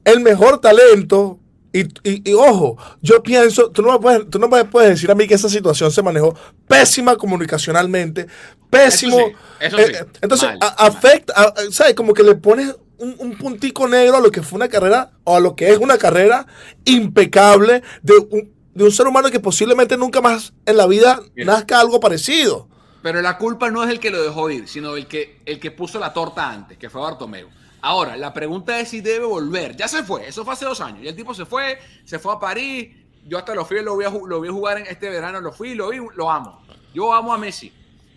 [0.04, 1.38] el mejor talento
[1.74, 5.26] y, ojo, yo pienso, tú no, me puedes, tú no me puedes decir a mí
[5.26, 8.28] que esa situación se manejó pésima comunicacionalmente,
[8.70, 9.18] pésimo.
[9.58, 11.94] Eso sí, eh, entonces, afecta, ¿sabes?
[11.94, 15.40] Como que le pones un, puntico negro a lo que fue una carrera, o a
[15.40, 16.46] lo que es una carrera
[16.84, 21.80] impecable de un, de un ser humano que posiblemente nunca más en la vida nazca
[21.80, 22.68] algo parecido.
[23.02, 25.72] Pero la culpa no es el que lo dejó ir, sino el que, el que
[25.72, 27.48] puso la torta antes, que fue Bartomeu.
[27.86, 29.76] Ahora, la pregunta es si debe volver.
[29.76, 31.04] Ya se fue, eso fue hace dos años.
[31.04, 32.88] Y el tipo se fue, se fue a París.
[33.26, 35.74] Yo hasta lo fui, lo vi a, lo vi jugar en este verano, lo fui,
[35.74, 36.62] lo vi, lo amo.
[36.94, 37.70] Yo amo a Messi.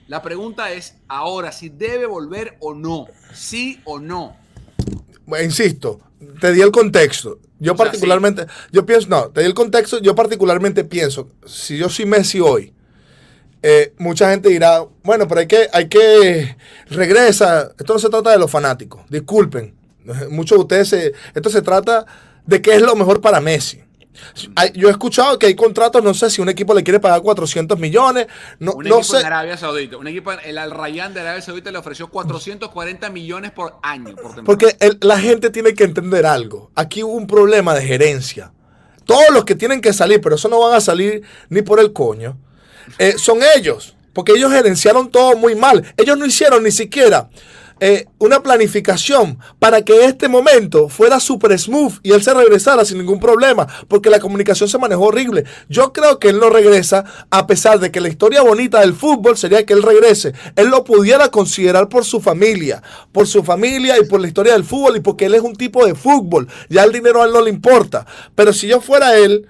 [0.08, 3.08] La pregunta es ahora si debe volver o no.
[3.34, 4.38] Sí o no.
[5.44, 6.00] insisto,
[6.40, 7.40] te di el contexto.
[7.60, 12.06] Yo particularmente, yo pienso, no, te di el contexto, yo particularmente pienso, si yo soy
[12.06, 12.74] Messi hoy,
[13.62, 16.56] eh, mucha gente dirá, bueno, pero hay que, hay que,
[16.90, 19.76] regresa, esto no se trata de los fanáticos, disculpen,
[20.30, 22.06] muchos de ustedes, esto se trata
[22.46, 23.84] de qué es lo mejor para Messi.
[24.74, 27.78] yo he escuchado que hay contratos, no sé si un equipo le quiere pagar 400
[27.78, 28.28] millones.
[28.60, 29.98] No, un equipo en Arabia Saudita.
[29.98, 34.16] Un equipo, el Al Rayyan de Arabia Saudita le ofreció 440 millones por año.
[34.46, 36.72] Porque la gente tiene que entender algo.
[36.74, 38.54] Aquí hubo un problema de gerencia.
[39.06, 41.94] Todos los que tienen que salir, pero eso no van a salir ni por el
[41.94, 42.38] coño,
[42.98, 43.96] eh, son ellos.
[44.14, 45.94] Porque ellos gerenciaron todo muy mal.
[45.96, 47.30] Ellos no hicieron ni siquiera
[47.80, 52.98] eh, una planificación para que este momento fuera super smooth y él se regresara sin
[52.98, 55.44] ningún problema, porque la comunicación se manejó horrible.
[55.70, 59.38] Yo creo que él no regresa, a pesar de que la historia bonita del fútbol
[59.38, 60.34] sería que él regrese.
[60.56, 64.64] Él lo pudiera considerar por su familia, por su familia y por la historia del
[64.64, 66.48] fútbol y porque él es un tipo de fútbol.
[66.70, 68.08] Ya el dinero a él no le importa.
[68.34, 69.48] Pero si yo fuera él,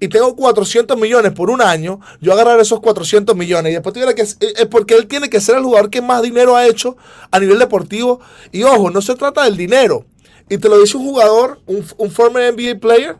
[0.00, 4.14] y tengo 400 millones por un año, yo agarrar esos 400 millones y después tuviera
[4.14, 4.22] que...
[4.22, 6.96] Es porque él tiene que ser el jugador que más dinero ha hecho
[7.30, 8.20] a nivel deportivo.
[8.52, 10.04] Y ojo, no se trata del dinero.
[10.48, 13.16] Y te lo dice un jugador, un, un former NBA player,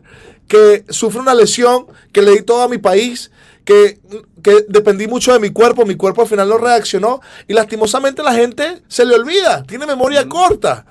[0.47, 3.31] que sufre una lesión, que le di todo a mi país,
[3.63, 3.99] que,
[4.43, 8.33] que, dependí mucho de mi cuerpo, mi cuerpo al final no reaccionó y lastimosamente la
[8.33, 10.85] gente se le olvida, tiene memoria corta.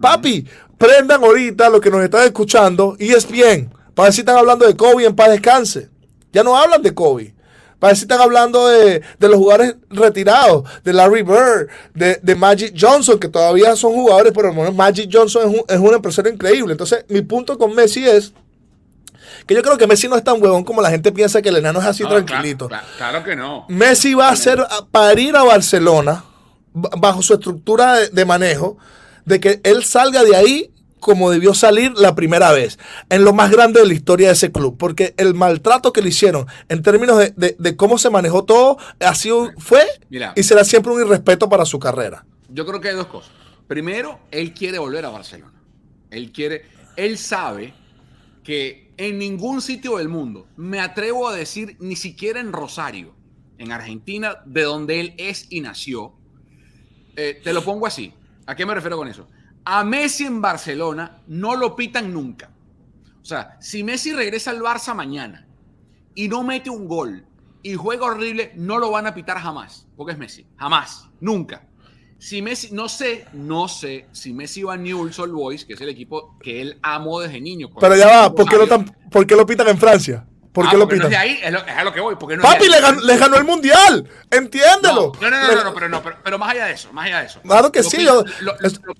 [0.00, 0.46] Papi,
[0.78, 4.66] prendan ahorita lo que nos están escuchando y es bien para ver si están hablando
[4.66, 5.90] de Kobe en paz descanse.
[6.32, 7.34] Ya no hablan de Kobe.
[7.78, 13.20] Para ver si están hablando de, los jugadores retirados, de Larry Bird, de, Magic Johnson,
[13.20, 16.72] que todavía son jugadores, pero Magic Johnson es un, es un empresario increíble.
[16.72, 18.32] Entonces, mi punto con Messi es
[19.46, 21.58] que yo creo que Messi no es tan huevón como la gente piensa que el
[21.58, 22.70] enano es así tranquilito.
[22.96, 23.66] Claro, que no.
[23.68, 26.24] Messi va a ser para ir a Barcelona,
[26.72, 28.78] bajo su estructura de, manejo,
[29.26, 33.50] de que él salga de ahí como debió salir la primera vez, en lo más
[33.50, 37.18] grande de la historia de ese club, porque el maltrato que le hicieron en términos
[37.36, 39.82] de, cómo se manejó todo, ha sido, fue
[40.36, 42.24] y será siempre un irrespeto para su carrera.
[42.48, 43.32] Yo creo que hay dos cosas.
[43.66, 45.52] Primero, él quiere volver a Barcelona.
[46.10, 46.64] Él quiere,
[46.96, 47.72] él sabe
[48.42, 53.14] que en ningún sitio del mundo, me atrevo a decir, ni siquiera en Rosario,
[53.58, 56.14] en Argentina, de donde él es y nació,
[57.16, 58.12] eh, te lo pongo así.
[58.46, 59.28] ¿A qué me refiero con eso?
[59.64, 62.50] A Messi en Barcelona no lo pitan nunca.
[63.22, 65.46] O sea, si Messi regresa al Barça mañana
[66.14, 67.24] y no mete un gol
[67.62, 70.46] y juega horrible, no lo van a pitar jamás, porque es Messi.
[70.56, 71.66] Jamás, nunca.
[72.18, 75.80] Si Messi, no sé, no sé si Messi va a Newell's Old Boys, que es
[75.80, 77.70] el equipo que él amó desde niño.
[77.78, 78.66] Pero ya va, ¿por qué, lo
[79.10, 80.26] ¿por qué lo pitan en Francia?
[80.52, 81.10] ¿Por qué ah, lo pitan?
[81.10, 82.16] No es ahí, es, a lo que voy.
[82.16, 84.08] Porque no Papi, le ganó, el mundial.
[84.30, 85.12] Entiéndelo.
[85.20, 87.40] No, no, no, no, pero, no pero, más allá de eso, más allá de eso.
[87.42, 88.04] Claro que sí.
[88.04, 88.24] lo,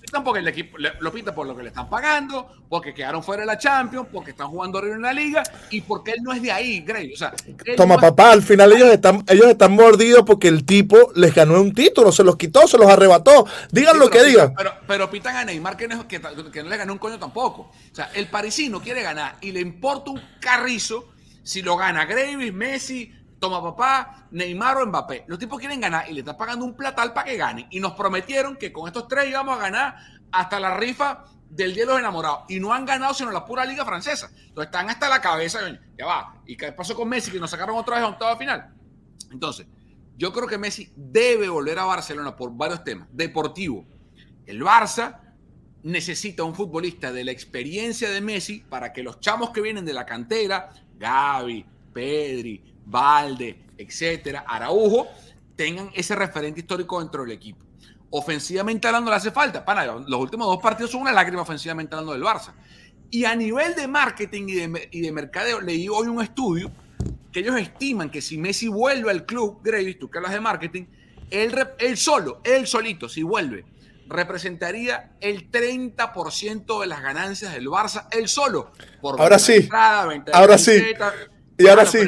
[0.01, 3.43] pitan porque el equipo, lo pitan por lo que le están pagando, porque quedaron fuera
[3.43, 6.41] de la Champions, porque están jugando arriba en la liga y porque él no es
[6.41, 7.15] de ahí, Grey.
[7.15, 7.33] O sea,
[7.77, 11.75] Toma, papá, al final ellos están, ellos están mordidos porque el tipo les ganó un
[11.75, 13.45] título, se los quitó, se los arrebató.
[13.73, 14.55] Digan lo que digan.
[14.57, 16.21] Pero, pero, pitan a Neymar que no, que,
[16.53, 17.63] que no le ganó un coño tampoco.
[17.63, 21.09] O sea, el parisino quiere ganar y le importa un carrizo
[21.51, 25.25] si lo gana Gravis, Messi, toma papá, Neymar o Mbappé.
[25.27, 27.67] Los tipos quieren ganar y le están pagando un platal para que ganen.
[27.71, 29.97] Y nos prometieron que con estos tres íbamos a ganar
[30.31, 32.45] hasta la rifa del Día de los Enamorados.
[32.49, 34.31] Y no han ganado sino la pura liga francesa.
[34.33, 35.59] Entonces están hasta la cabeza.
[35.99, 36.41] Ya va.
[36.47, 37.33] ¿Y qué pasó con Messi?
[37.33, 38.73] Que nos sacaron otra vez a octava final.
[39.33, 39.67] Entonces,
[40.17, 43.09] yo creo que Messi debe volver a Barcelona por varios temas.
[43.11, 43.85] Deportivo.
[44.47, 45.19] El Barça
[45.83, 49.95] necesita un futbolista de la experiencia de Messi para que los chamos que vienen de
[49.95, 55.09] la cantera, Gaby, Pedri, Valde, etcétera, Araujo,
[55.57, 57.65] tengan ese referente histórico dentro del equipo.
[58.11, 59.65] Ofensivamente hablando le hace falta.
[59.65, 62.53] Para, los últimos dos partidos son una lágrima ofensivamente hablando del Barça.
[63.11, 64.47] Y a nivel de marketing
[64.91, 66.71] y de, mercadeo, leí hoy un estudio
[67.33, 70.85] que ellos estiman que si Messi vuelve al club, Gravis, tú que hablas de marketing,
[71.31, 73.65] él, él solo, él solito, si vuelve,
[74.11, 78.73] representaría el 30% de las ganancias del Barça él solo.
[79.01, 79.69] Por ahora sí.
[80.33, 80.83] ahora sí.
[81.57, 81.99] Y ahora sí.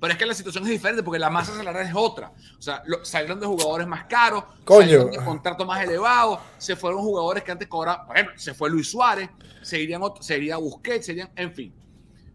[0.00, 2.32] Pero es, que la, situación es diferente porque la masa salarial es otra.
[2.56, 5.06] O sea, salieron de jugadores más caros, Coño.
[5.06, 8.06] de contratos más elevados, se fueron jugadores que antes cobraban.
[8.06, 9.28] Por ejemplo, se fue Luis Suárez,
[9.62, 11.74] se irían, se iría Busquets, serían, en fin.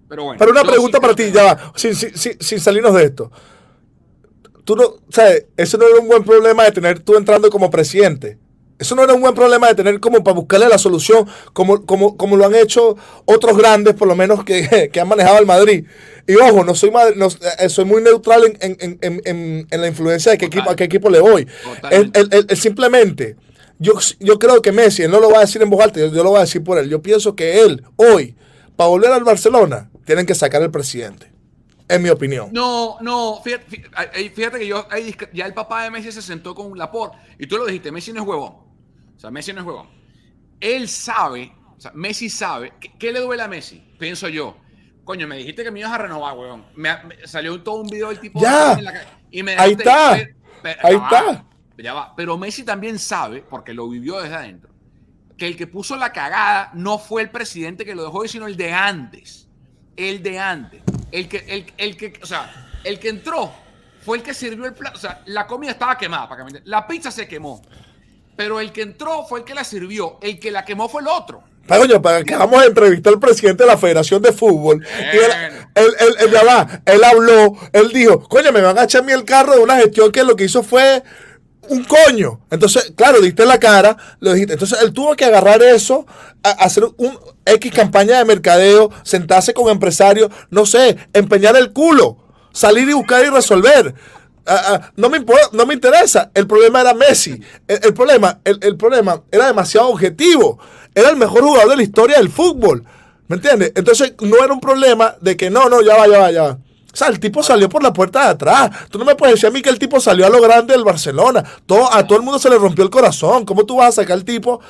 [0.09, 0.39] Pero bueno.
[0.39, 3.31] Pero una pregunta para ti, ya va, sin, sin, sin salirnos de esto
[4.63, 5.45] tú no, ¿sabes?
[5.57, 8.37] Eso no era un buen problema de tener tú entrando como presidente.
[8.83, 12.17] Eso no era un buen problema de tener como para buscarle la solución, como, como,
[12.17, 15.85] como lo han hecho otros grandes, por lo menos que, han manejado el Madrid.
[16.27, 20.69] Y ojo, no soy, no, eh, soy muy neutral en, la influencia de qué equipo,
[20.69, 21.47] a qué equipo le voy.
[22.55, 23.37] simplemente,
[23.79, 26.09] yo, yo creo que Messi, él no lo va a decir en voz alta, yo,
[26.23, 26.89] lo voy a decir por él.
[26.89, 28.35] Yo pienso que él, hoy,
[28.75, 31.31] para volver al Barcelona, tienen que sacar al presidente.
[31.89, 32.49] En mi opinión.
[32.51, 34.87] No, no, fíjate, que yo,
[35.33, 38.21] ya el papá de Messi se sentó con Laporte y tú lo dijiste, Messi no
[38.21, 38.72] es huevón.
[39.23, 39.87] O sea, Messi no es huevón.
[40.59, 43.81] Él sabe, o sea, Messi sabe, ¿qué, le duele a Messi?
[43.97, 44.57] Pienso yo.
[45.05, 46.65] coño, me dijiste que me ibas a renovar, weón.
[46.75, 48.41] Me, salió todo un video del tipo.
[48.41, 48.77] Ya.
[49.31, 50.11] y me Ahí está.
[50.11, 51.45] Ahí está.
[51.77, 52.13] ya va.
[52.17, 54.73] Pero Messi también sabe, porque lo vivió desde adentro,
[55.37, 58.57] que el que puso la cagada no fue el presidente que lo dejó, sino el
[58.57, 59.47] de antes.
[59.95, 60.81] El de antes.
[61.13, 63.53] El que, el, el que, o sea, el que entró
[64.01, 64.97] fue el que sirvió el plato.
[64.97, 67.61] O sea, la comida estaba quemada, para que La pizza se quemó.
[68.35, 70.17] Pero el que entró fue el que la sirvió.
[70.21, 71.43] El que la quemó fue el otro.
[71.67, 74.85] Pero para que vamos a entrevistar al presidente de la Federación de Fútbol.
[75.13, 79.05] Y él, él, ya va, él habló, él dijo, coño, me van a echar a
[79.05, 81.03] mí el carro de una gestión que lo que hizo fue
[81.69, 82.41] un coño.
[82.51, 84.53] Entonces, claro, diste la cara, lo dijiste.
[84.53, 86.05] Entonces, él tuvo que agarrar eso,
[86.43, 92.17] hacer un X campaña de mercadeo, sentarse con empresarios, no sé, empeñar el culo,
[92.51, 93.95] salir y buscar y resolver.
[94.45, 96.31] Ah, ah, no, me no me interesa.
[96.33, 97.39] El problema era Messi.
[97.67, 100.59] El, problema, el, problema era demasiado objetivo.
[100.93, 102.83] Era el mejor jugador de la historia del fútbol.
[103.27, 103.71] ¿Me entiendes?
[103.75, 106.51] Entonces no era un problema de que no, no, ya va, ya va, ya va.
[106.93, 108.69] O sea, el tipo salió por la puerta de atrás.
[108.91, 110.83] Tú no me puedes decir a mí que el tipo salió a lo grande del
[110.83, 111.43] Barcelona.
[111.65, 113.45] Todo, a todo el mundo se le rompió el corazón.
[113.45, 114.61] ¿Cómo tú vas a sacar al tipo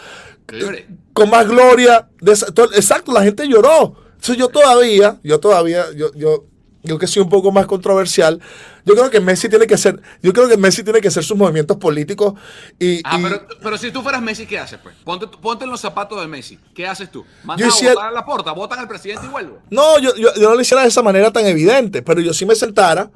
[1.14, 2.08] con más gloria?
[2.22, 3.96] exacto, la gente lloró.
[4.14, 6.46] Entonces yo todavía, yo todavía, yo, yo,
[6.84, 8.39] yo que soy un poco más controversial,
[8.86, 11.38] yo creo que Messi tiene que hacer, yo creo que Messi tiene que hacer sus
[11.38, 12.34] movimientos políticos
[12.78, 13.02] y.
[13.06, 13.17] Ah,
[13.62, 14.96] Pero, si tú fueras Messi, ¿qué haces, pues?
[15.04, 16.60] Ponte, ponte en los zapatos de Messi.
[16.76, 17.26] ¿Qué haces tú?
[17.43, 18.52] ¿Mandas a votar a la puerta?
[18.52, 19.60] ¿Votan al presidente y vuelvo?
[19.69, 22.56] No, yo, yo, no lo hiciera de esa manera tan evidente, pero yo sí me
[22.56, 23.10] sentara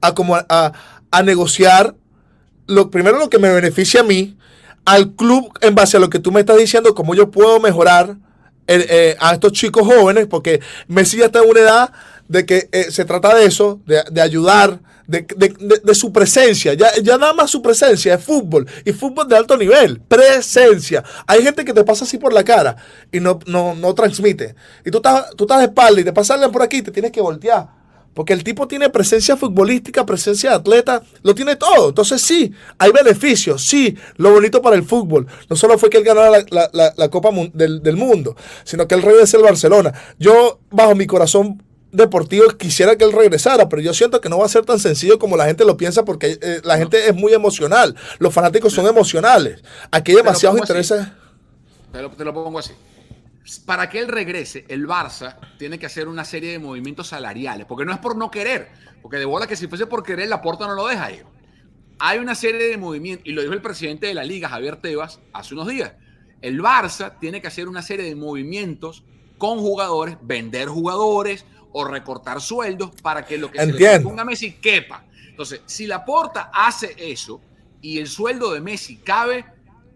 [0.00, 0.72] a como a,
[1.10, 1.94] a negociar
[2.66, 4.36] lo primero lo que me beneficia a mí,
[4.84, 8.16] al club en base a lo que tú me estás diciendo, cómo yo puedo mejorar
[8.66, 11.92] eh, a estos chicos jóvenes, porque Messi ya está en una edad
[12.30, 16.74] de que eh, se trata de eso, de, ayudar, de, su presencia.
[16.74, 20.00] Ya, ya nada más su presencia es fútbol y fútbol de alto nivel.
[20.00, 21.02] Presencia.
[21.26, 22.76] Hay gente que te pasa así por la cara
[23.10, 24.54] y no, no, no transmite.
[24.84, 26.92] Y tú estás, tú estás de espalda y te pasa alguien por aquí y te
[26.92, 27.68] tienes que voltear.
[28.14, 31.88] Porque el tipo tiene presencia futbolística, presencia de atleta, lo tiene todo.
[31.88, 35.26] Entonces sí, hay beneficios, sí, lo bonito para el fútbol.
[35.48, 39.36] No solo fue que él ganara la, Copa del, del, Mundo, sino que él regrese
[39.36, 39.92] al Barcelona.
[40.16, 41.60] Yo, bajo mi corazón
[41.92, 45.18] deportivo quisiera que él regresara, pero yo siento que no va a ser tan sencillo
[45.18, 47.96] como la gente lo piensa porque eh, la gente es muy emocional.
[48.18, 49.62] Los fanáticos son emocionales.
[49.90, 51.06] Aquí hay demasiados intereses.
[51.92, 52.72] Pero te lo pongo así.
[53.66, 57.84] Para que él regrese, el Barça tiene que hacer una serie de movimientos salariales, porque
[57.84, 58.68] no es por no querer,
[59.02, 61.24] porque de bola que si fuese por querer, la puerta no lo deja ir.
[61.98, 65.20] Hay una serie de movimientos, y lo dijo el presidente de la liga, Javier Tebas,
[65.32, 65.92] hace unos días.
[66.42, 69.04] El Barça tiene que hacer una serie de movimientos
[69.36, 74.24] con jugadores, vender jugadores, o recortar sueldos para que lo que se le ponga a
[74.24, 75.04] Messi quepa.
[75.28, 77.40] Entonces, si la porta hace eso
[77.80, 79.44] y el sueldo de Messi cabe,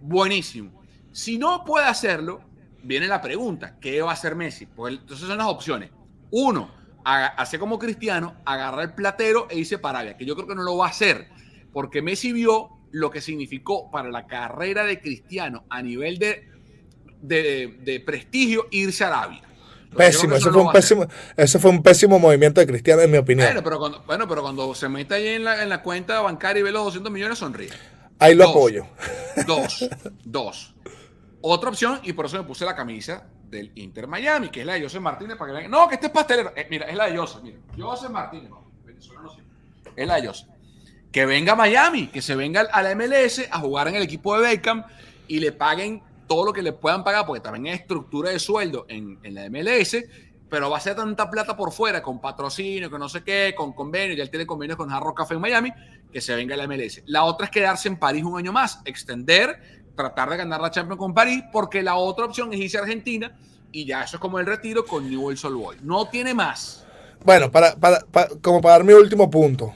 [0.00, 0.82] buenísimo.
[1.12, 2.40] Si no puede hacerlo,
[2.82, 4.66] viene la pregunta, ¿qué va a hacer Messi?
[4.66, 5.90] Pues entonces son las opciones.
[6.30, 6.70] Uno,
[7.04, 10.62] hace como Cristiano, agarra el platero e irse para Arabia, que yo creo que no
[10.62, 11.28] lo va a hacer,
[11.72, 16.48] porque Messi vio lo que significó para la carrera de Cristiano a nivel de,
[17.20, 19.42] de, de prestigio irse a Arabia.
[19.96, 23.46] Pésimo, ese fue, un pésimo, ese fue un pésimo movimiento de Cristiano, en mi opinión.
[23.46, 26.60] Bueno, pero cuando, bueno, pero cuando se mete ahí en la, en la cuenta bancaria
[26.60, 27.70] y ve los 200 millones, sonríe.
[28.18, 28.86] Ahí lo apoyo.
[29.46, 29.88] Dos,
[30.24, 30.74] dos.
[31.40, 34.74] Otra opción, y por eso me puse la camisa del Inter Miami, que es la
[34.74, 35.68] de José Martínez, para que.
[35.68, 36.52] No, que este es pastelero.
[36.56, 37.58] Eh, mira, es la de José, mira.
[37.78, 39.54] José Martínez, no, venezolano siempre.
[39.94, 40.46] Es la de José.
[41.12, 44.36] Que venga a Miami, que se venga a la MLS a jugar en el equipo
[44.36, 44.84] de Beckham
[45.28, 46.02] y le paguen
[46.34, 49.96] todo lo que le puedan pagar, porque también hay estructura de sueldo en, la MLS,
[50.48, 53.72] pero va a ser tanta plata por fuera, con patrocinio, con no sé qué, con
[53.72, 55.72] convenio, ya él tiene convenios con Hard Café en Miami,
[56.12, 57.02] que se venga a la MLS.
[57.06, 60.98] La otra es quedarse en París un año más, extender, tratar de ganar la Champions
[60.98, 63.36] con París, porque la otra opción es irse a Argentina
[63.70, 65.82] y ya eso es como el retiro con Newell's Old Boys.
[65.82, 66.84] No tiene más.
[67.24, 67.76] Bueno, para,
[68.42, 69.72] como para dar mi último punto.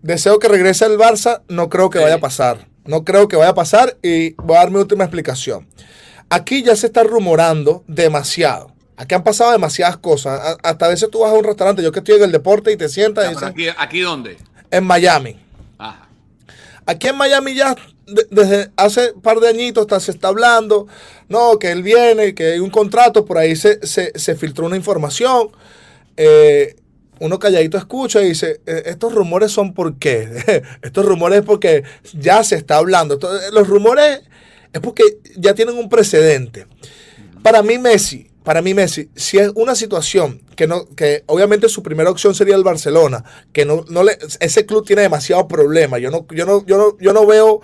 [0.00, 2.68] Deseo que regrese al Barça, no creo que vaya a pasar.
[2.88, 5.68] No creo que vaya a pasar y voy a dar mi última explicación.
[6.30, 8.72] Aquí ya se está rumorando demasiado.
[8.96, 10.56] Aquí han pasado demasiadas cosas.
[10.62, 12.78] Hasta a veces tú vas a un restaurante, yo que estoy en el deporte y
[12.78, 13.30] te sientas.
[13.30, 14.38] y aquí, ¿Aquí dónde?
[14.70, 15.36] En Miami.
[15.76, 16.08] Ajá.
[16.86, 17.76] Aquí en Miami ya
[18.30, 20.86] desde hace un par de añitos se está hablando,
[21.28, 25.50] no, que él viene, que hay un contrato, por ahí se, se, filtró una información.
[26.16, 26.76] Eh,
[27.20, 30.62] uno calladito escucha y dice, e, estos rumores son por qué.
[30.82, 33.18] estos rumores es porque ya se está hablando.
[33.52, 34.22] los rumores
[34.72, 35.02] es porque
[35.36, 36.66] ya tienen un precedente.
[37.42, 41.82] Para mí Messi, para mí Messi, si es una situación que no, que obviamente su
[41.82, 45.98] primera opción sería el Barcelona, que no, no le, ese club tiene demasiado problema.
[45.98, 47.60] Yo no, yo no, yo no, yo no veo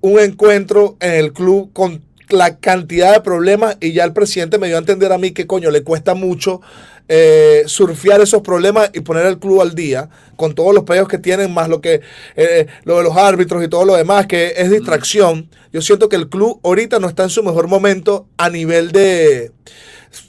[0.00, 4.68] un encuentro en el club con la cantidad de problemas y ya el presidente me
[4.68, 6.60] dio a entender a mí que coño le cuesta mucho
[7.08, 11.18] eh, surfear esos problemas y poner el club al día con todos los pedidos que
[11.18, 12.00] tienen, más lo que
[12.36, 15.50] eh, lo de los árbitros y todo lo demás, que es distracción.
[15.72, 19.52] Yo siento que el club ahorita no está en su mejor momento a nivel de,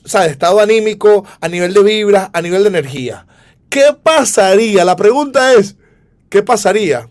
[0.03, 0.31] ¿sabes?
[0.31, 3.27] estado anímico, a nivel de vibras, a nivel de energía.
[3.69, 4.83] ¿Qué pasaría?
[4.83, 5.77] La pregunta es,
[6.29, 7.07] ¿qué pasaría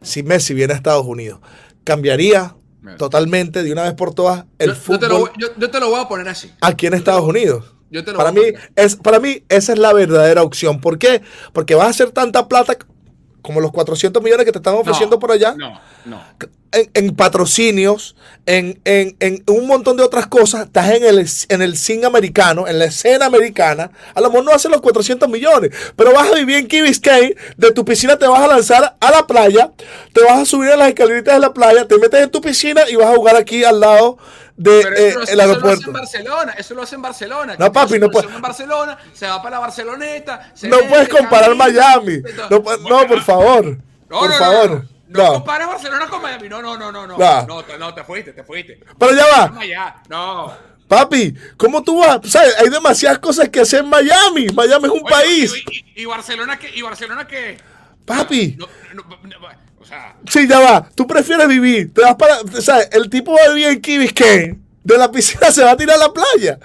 [0.00, 1.40] si Messi viene a Estados Unidos?
[1.84, 2.54] ¿Cambiaría
[2.96, 5.30] totalmente de una vez por todas el fútbol?
[5.36, 6.52] yo te lo voy a poner así.
[6.60, 7.78] Aquí en Estados Unidos
[8.16, 8.42] para, mí,
[8.76, 10.80] es, para mí, esa es la verdadera opción.
[10.80, 11.22] ¿Por qué?
[11.52, 12.76] Porque vas a hacer tanta plata
[13.42, 15.54] como los 400 millones que te están ofreciendo por allá.
[15.56, 16.20] No, no.
[16.70, 18.14] En, patrocinios,
[18.44, 18.78] en,
[19.46, 20.66] un montón de otras cosas.
[20.66, 23.90] Estás en el, en el cine americano, en la escena americana.
[24.14, 27.34] A lo mejor no hacen los 400 millones, pero vas a vivir en Key Biscayne.
[27.56, 29.72] De tu piscina te vas a lanzar a la playa,
[30.12, 32.82] te vas a subir a las escaleritas de la playa, te metes en tu piscina
[32.88, 34.18] y vas a jugar aquí al lado
[34.58, 35.80] de eh, el aeropuerto.
[35.80, 37.56] Eso lo hace en Barcelona, eso lo hace en Barcelona.
[37.58, 38.30] No, papi, no puedes.
[38.30, 40.52] En Barcelona, se va para la Barceloneta.
[40.62, 42.20] no puedes comparar Miami.
[42.50, 43.78] No, por favor.
[44.08, 44.97] por favor.
[45.08, 46.48] No, compares Barcelona con Miami.
[46.48, 47.06] No, no, no, no.
[47.06, 48.80] No, no, no te fuiste, te fuiste.
[48.98, 50.02] Pero ya va.
[50.08, 50.52] No.
[50.88, 52.20] Papi, ¿cómo tú vas?
[52.24, 52.56] ¿Sabes?
[52.58, 54.46] Hay demasiadas cosas que hacer en Miami.
[54.54, 55.54] Miami es un país.
[55.94, 56.70] Y, Barcelona qué?
[56.74, 57.58] ¿Y Barcelona qué?
[58.06, 58.56] Papi.
[60.26, 60.88] Sí, ya va.
[60.94, 61.92] Tú prefieres vivir.
[61.92, 62.38] Te vas para.
[62.60, 62.88] ¿Sabes?
[62.92, 64.58] El tipo va a vivir en Key Biscayne.
[64.82, 66.58] De la piscina se va a tirar a la playa.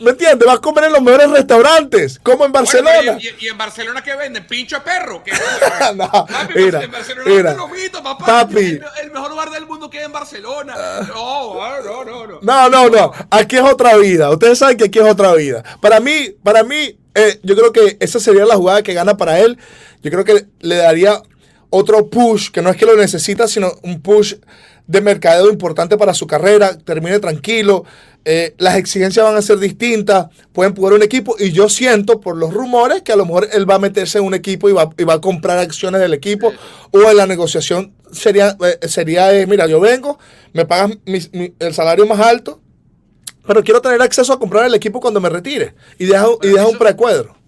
[0.00, 0.46] ¿Me entiendes?
[0.46, 3.18] Vas a comer en los mejores restaurantes, como en Barcelona.
[3.18, 4.46] y, en Barcelona qué venden?
[4.46, 5.22] Pincho perro.
[5.94, 8.26] no, papi, mira, en Barcelona mira, papá.
[8.26, 8.80] Papi.
[9.02, 10.74] El, mejor lugar del mundo queda en Barcelona.
[11.08, 12.38] No, no, no, no.
[12.40, 13.12] No, no, no.
[13.30, 14.30] Aquí es otra vida.
[14.30, 15.62] Ustedes saben que aquí es otra vida.
[15.80, 19.40] Para mí, para mí, eh, yo creo que esa sería la jugada que gana para
[19.40, 19.58] él.
[20.02, 21.22] Yo creo que le daría
[21.70, 24.34] otro push, que no es que lo necesita, sino un push
[24.86, 27.84] de mercadeo importante para su carrera, termine tranquilo,
[28.24, 32.36] eh, las exigencias van a ser distintas, pueden jugar un equipo y yo siento por
[32.36, 34.90] los rumores que a lo mejor él va a meterse en un equipo y va,
[34.96, 36.52] y va a comprar acciones del equipo
[36.90, 40.18] o en la negociación sería, eh, sería eh, mira, yo vengo,
[40.52, 42.60] me pagas el salario más alto,
[43.46, 46.66] pero quiero tener acceso a comprar el equipo cuando me retire y deja, y deja
[46.66, 47.40] un precuadro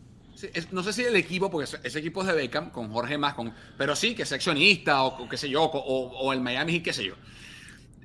[0.70, 3.52] no sé si el equipo, porque ese, equipo es de Beckham, con Jorge más, con,
[3.76, 7.14] pero sí, que es accionista o, qué sé yo, o, el Miami, qué sé yo.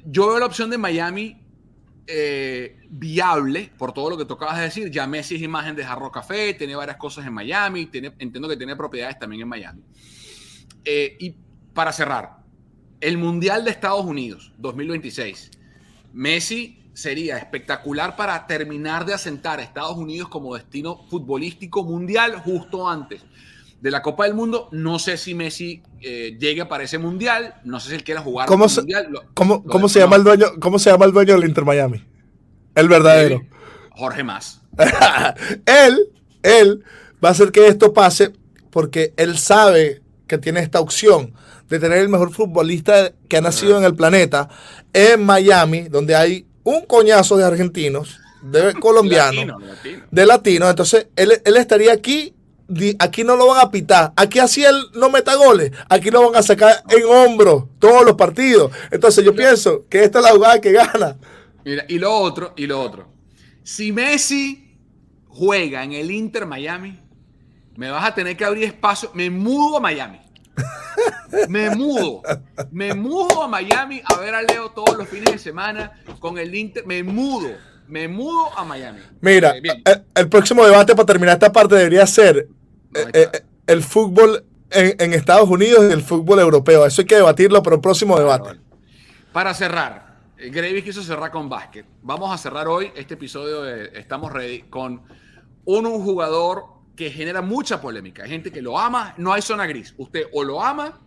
[0.06, 1.38] Yo veo la opción de Miami
[2.08, 4.90] eh, viable por todo lo que tocabas de decir.
[4.90, 8.56] Ya Messi es imagen de Jarro Café, tiene varias cosas en Miami, tiene, entiendo que
[8.56, 9.84] tiene propiedades también en Miami.
[10.86, 11.36] Eh, y
[11.74, 12.38] para cerrar,
[13.02, 15.52] el Mundial de Estados Unidos 2026.
[16.14, 22.90] Messi sería espectacular para terminar de asentar a Estados Unidos como destino futbolístico mundial justo
[22.90, 23.22] antes
[23.80, 24.70] de la Copa del Mundo.
[24.72, 28.48] No sé si Messi eh, llegue para ese mundial, no sé si él quiera jugar
[28.48, 29.08] ¿Cómo se, mundial.
[29.34, 32.04] ¿cómo, se llama el dueño, ¿Cómo se llama el dueño del Inter Miami?
[32.76, 33.42] El verdadero.
[33.92, 34.62] Jorge Más.
[35.66, 36.10] él,
[36.44, 36.84] él
[37.24, 38.32] va a hacer que esto pase
[38.70, 41.34] porque él sabe que tiene esta opción
[41.70, 44.50] de tener el mejor futbolista que ha nacido en el planeta
[44.94, 49.62] en Miami, donde hay un coñazo de argentinos, de colombianos,
[50.12, 50.70] de latinos.
[50.70, 52.34] Entonces, él, estaría aquí
[53.00, 54.14] aquí no lo van a pitar.
[54.16, 55.72] Aquí así él no meta goles.
[55.90, 58.72] Aquí lo van a sacar en hombros todos los partidos.
[58.92, 61.18] Entonces yo pienso que esta es la jugada que gana.
[61.64, 63.10] Mira, y lo otro, y lo otro.
[63.64, 64.78] Si Messi
[65.28, 67.00] juega en el Inter Miami,
[67.76, 69.12] me vas a tener que abrir espacio.
[69.14, 70.20] Me mudo a Miami.
[71.50, 72.24] Me mudo.
[72.72, 76.54] Me mudo a Miami a ver a Leo todos los fines de semana con el
[76.56, 76.86] Inter.
[76.88, 77.50] Me mudo.
[77.88, 79.00] Me mudo a Miami.
[79.22, 82.48] Mira, eh, el, próximo debate para terminar esta parte debería ser
[82.94, 86.86] eh, eh, el fútbol en, Estados Unidos y el fútbol europeo.
[86.86, 88.60] Eso hay que debatirlo, pero el próximo debate.
[89.32, 91.86] Para cerrar, Gravis quiso cerrar con básquet.
[92.02, 95.02] Vamos a cerrar hoy este episodio de Estamos Ready con
[95.66, 96.66] un jugador
[96.96, 98.24] que genera mucha polémica.
[98.24, 99.94] Hay gente que lo ama, no hay zona gris.
[99.98, 101.00] Usted o lo ama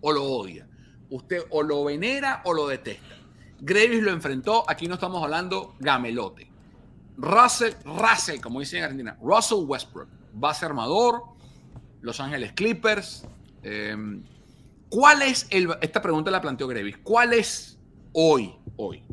[0.00, 0.66] o lo odia.
[1.10, 3.16] Usted o lo venera o lo detesta.
[3.60, 6.48] Gravis lo enfrentó, aquí no estamos hablando gamelote.
[7.16, 10.08] Russell, Russell, como dicen en Argentina, Russell Westbrook,
[10.40, 11.22] base armador,
[12.00, 13.26] Los Ángeles Clippers.
[13.62, 14.22] Em,
[14.88, 17.78] ¿Cuál es el, esta pregunta la planteó Gravis, ¿cuál es
[18.12, 19.04] hoy, hoy,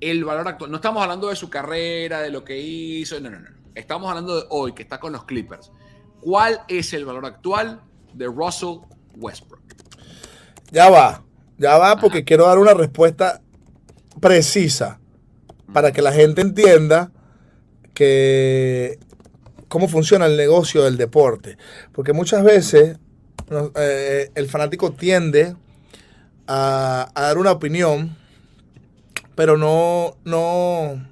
[0.00, 0.70] el valor actual?
[0.70, 4.36] No estamos hablando de su carrera, de lo que hizo, no, no, no estamos hablando
[4.36, 5.70] de hoy, que está con los Clippers.
[6.20, 7.80] ¿Cuál es el valor actual
[8.12, 8.78] de Russell
[9.16, 9.62] Westbrook?
[10.70, 11.24] Ya va,
[11.58, 13.42] ya va, porque quiero dar una respuesta
[14.20, 15.00] precisa
[15.72, 17.12] para que la gente entienda
[17.94, 18.98] que
[19.72, 21.56] cómo funciona el negocio del deporte.
[21.92, 22.98] Porque muchas veces
[23.76, 25.56] eh, el fanático tiende
[26.46, 28.16] a, a, dar una opinión
[29.34, 31.02] pero no, no,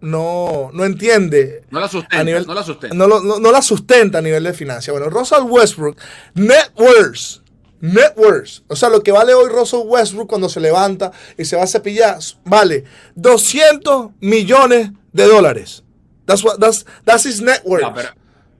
[0.00, 1.64] no, no entiende.
[1.70, 2.24] No la sustenta.
[2.24, 2.94] nivel, no la sustenta.
[2.94, 4.92] No, no, la sustenta a nivel de financia.
[4.92, 5.98] Bueno, Russell Westbrook,
[6.34, 7.42] net worth,
[7.80, 8.60] net worth.
[8.68, 11.66] O sea, lo que vale hoy Russell Westbrook cuando se levanta y se va a
[11.66, 12.84] cepillar, vale
[13.14, 15.84] 200 millones de dólares.
[16.28, 17.82] That's, what, that's, that's his net worth.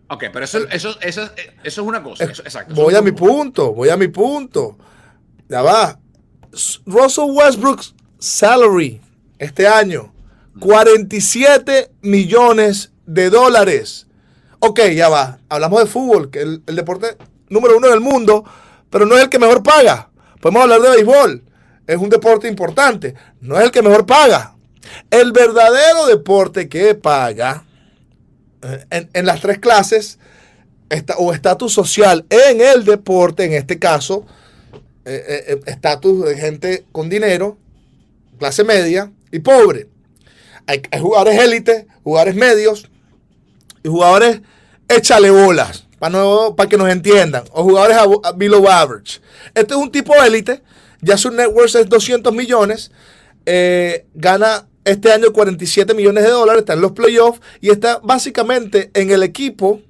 [0.09, 1.29] ok, pero eso, eso, eso,
[1.63, 2.25] eso es una cosa.
[2.25, 2.75] exacto.
[2.75, 4.79] Voy a mi punto, voy a mi punto.
[5.51, 5.99] Ya va.
[6.87, 9.03] Russell Westbrook's salary
[9.39, 10.15] este año
[10.61, 14.07] 47 millones de dólares.
[14.61, 15.41] Ok, ya va.
[15.51, 17.19] Hablamos de fútbol, que es el, deporte
[17.51, 18.45] número uno del mundo,
[18.89, 20.11] pero no es el que mejor paga.
[20.41, 21.45] Podemos hablar de béisbol.
[21.87, 23.15] Es un deporte importante.
[23.41, 24.57] No es el que mejor paga.
[25.11, 27.65] El verdadero deporte que paga
[28.63, 30.19] eh, en, las tres clases
[31.17, 34.27] o estatus social en el deporte, en este caso,
[35.05, 37.57] eh, eh, estatus de gente con dinero,
[38.39, 39.89] clase media y pobre
[40.67, 42.91] hay, jugadores élite, jugadores medios
[43.83, 44.43] y jugadores
[44.87, 46.21] échale bolas, para,
[46.57, 47.97] para que nos entiendan, o jugadores
[48.37, 49.21] below average.
[49.55, 50.63] Este es un tipo élite,
[51.01, 52.91] ya su net worth es 200 millones,
[54.15, 59.11] gana este año 47 millones de dólares, está en los playoffs y está básicamente en
[59.11, 59.83] el equipo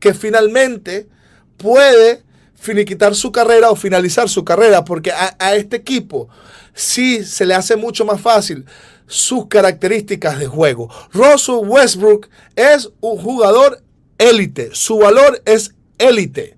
[0.00, 1.08] que finalmente
[1.56, 2.22] puede
[2.54, 6.28] finiquitar su carrera o finalizar su carrera, porque a, este equipo
[6.72, 8.64] sí se le hace mucho más fácil
[9.06, 10.88] sus características de juego.
[11.12, 13.82] Russell Westbrook es un jugador
[14.18, 16.56] élite, su valor es élite.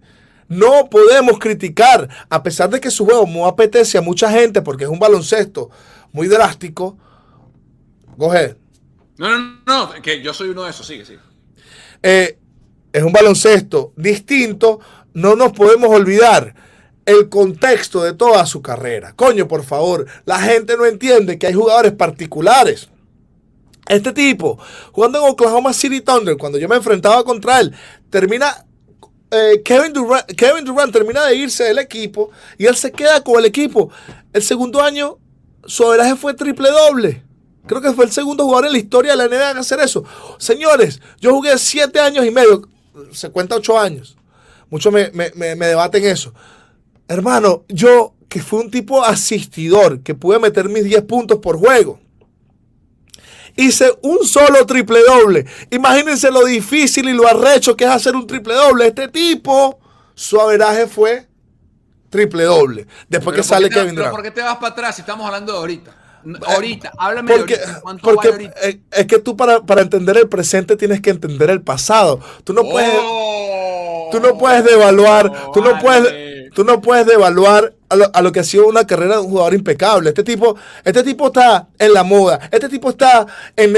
[0.49, 4.85] No podemos criticar, a pesar de que su juego no apetece a mucha gente porque
[4.85, 5.71] es un baloncesto
[6.13, 6.97] muy drástico.
[8.17, 8.57] Coge.
[9.19, 11.21] No, no, no, que yo soy uno de esos, sigue, sigue.
[12.03, 12.39] Eh,
[12.93, 14.81] es un baloncesto distinto,
[15.15, 16.55] no nos podemos olvidar
[17.07, 19.13] el contexto de toda su carrera.
[19.15, 22.89] Coño, por favor, la gente no entiende que hay jugadores particulares.
[23.89, 24.59] Este tipo,
[24.93, 27.73] jugando en Oklahoma City Thunder, cuando yo me enfrentaba contra él,
[28.11, 28.67] termina
[29.31, 33.39] eh, Kevin, Durant, Kevin, Durant, termina de irse del equipo y él se queda con
[33.39, 33.91] el equipo.
[34.33, 35.19] El segundo año,
[35.65, 37.26] su averaje fue triple doble.
[37.67, 40.05] Creo que fue el segundo jugador en la historia de la NBA en hacer eso.
[40.39, 42.69] Señores, yo jugué siete años y medio,
[43.13, 44.17] se cuenta ocho años.
[44.71, 46.33] Muchos me, me, me debaten eso.
[47.09, 52.01] Hermano, yo que fui un tipo asistidor, que pude meter mis 10 puntos por juego.
[53.57, 55.47] Hice un solo triple doble.
[55.71, 58.89] Imagínense lo difícil y lo arrecho que es hacer un triple doble.
[58.89, 59.79] Este tipo,
[60.15, 61.27] su averaje fue
[62.11, 62.87] triple doble.
[63.09, 64.15] Después que sale Kevin Durant.
[64.15, 66.06] ¿Por qué te vas para atrás si estamos hablando de ahorita?
[66.47, 67.59] Ahorita, háblame porque,
[68.03, 68.51] porque
[68.91, 72.21] Es que tú para, entender el presente tienes que entender el pasado.
[72.45, 73.01] Tú no puedes,
[74.11, 78.43] tú no puedes devaluar, tú no puedes Tú no puedes devaluar a lo, que ha
[78.43, 80.09] sido una carrera de un jugador impecable.
[80.09, 82.49] Este tipo, este tipo está en la moda.
[82.51, 83.75] Este tipo está en,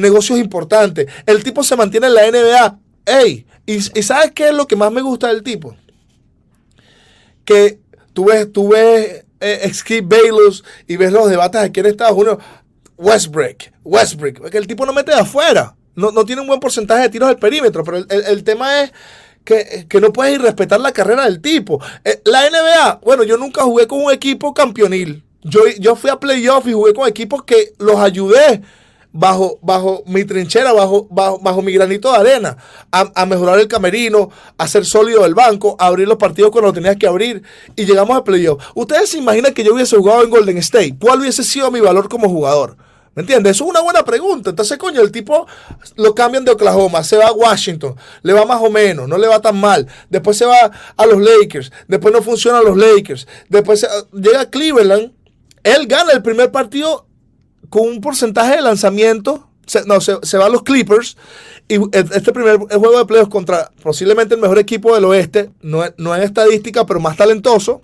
[0.00, 1.08] negocios importantes.
[1.26, 2.78] El tipo se mantiene en la NBA.
[3.04, 5.74] Ey, y, ¿sabes qué es lo que más me gusta del tipo?
[7.44, 7.80] Que
[8.12, 12.38] tú ves, tú ves eh, Skip Bayless y ves los debates aquí en Estados Unidos.
[12.96, 14.50] Westbrook, Westbrook.
[14.50, 15.76] Que el tipo no mete de afuera.
[15.94, 17.84] No, no tiene un buen porcentaje de tiros al perímetro.
[17.84, 18.92] Pero el tema es
[19.44, 21.80] que, no puedes irrespetar la carrera del tipo.
[22.04, 25.22] Eh, la NBA, bueno, yo nunca jugué con un equipo campeonil.
[25.42, 28.62] Yo, yo fui a playoff y jugué con equipos que los ayudé
[29.14, 32.56] bajo, bajo mi trinchera, bajo, bajo, mi granito de arena,
[32.90, 36.96] a, mejorar el camerino, a ser sólido el banco, a abrir los partidos cuando tenías
[36.96, 37.42] que abrir
[37.76, 38.62] y llegamos a playoff.
[38.74, 40.96] Ustedes se imaginan que yo hubiese jugado en Golden State.
[41.00, 42.76] ¿Cuál hubiese sido mi valor como jugador?
[43.14, 43.52] ¿Me entiendes?
[43.52, 44.50] Eso es una buena pregunta.
[44.50, 45.46] Entonces, coño, el tipo
[45.94, 49.28] lo cambian de Oklahoma, se va a Washington, le va más o menos, no le
[49.28, 49.86] va tan mal.
[50.10, 55.12] Después se va a los Lakers, después no funcionan los Lakers, después llega a Cleveland,
[55.62, 57.06] él gana el primer partido
[57.74, 59.48] con un porcentaje de lanzamiento.
[59.84, 61.16] no, se, va a los Clippers
[61.66, 66.14] y este primer juego de playoffs contra posiblemente el mejor equipo del oeste, no, no
[66.14, 67.82] en estadística, pero más talentoso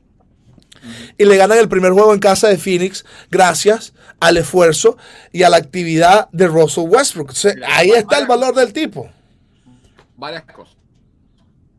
[1.18, 4.96] y le ganan el primer juego en casa de Phoenix gracias al esfuerzo
[5.32, 7.32] y a la actividad de Russell Westbrook.
[7.66, 9.10] ahí está el valor del tipo.
[10.16, 10.76] Varias cosas.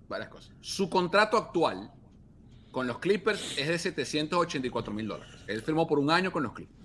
[0.10, 0.52] Varias cosas.
[0.60, 1.90] Su contrato actual
[2.72, 5.34] con los Clippers es de 784 mil dólares.
[5.48, 6.81] Él firmó por un año con los Clippers.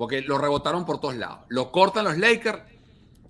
[0.00, 1.40] Porque lo rebotaron por todos lados.
[1.48, 2.62] Lo cortan los Lakers,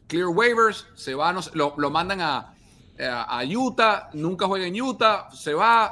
[0.07, 2.55] clear waivers, se va, lo, lo, mandan a,
[2.97, 5.91] a Utah, nunca juega en Utah, se va,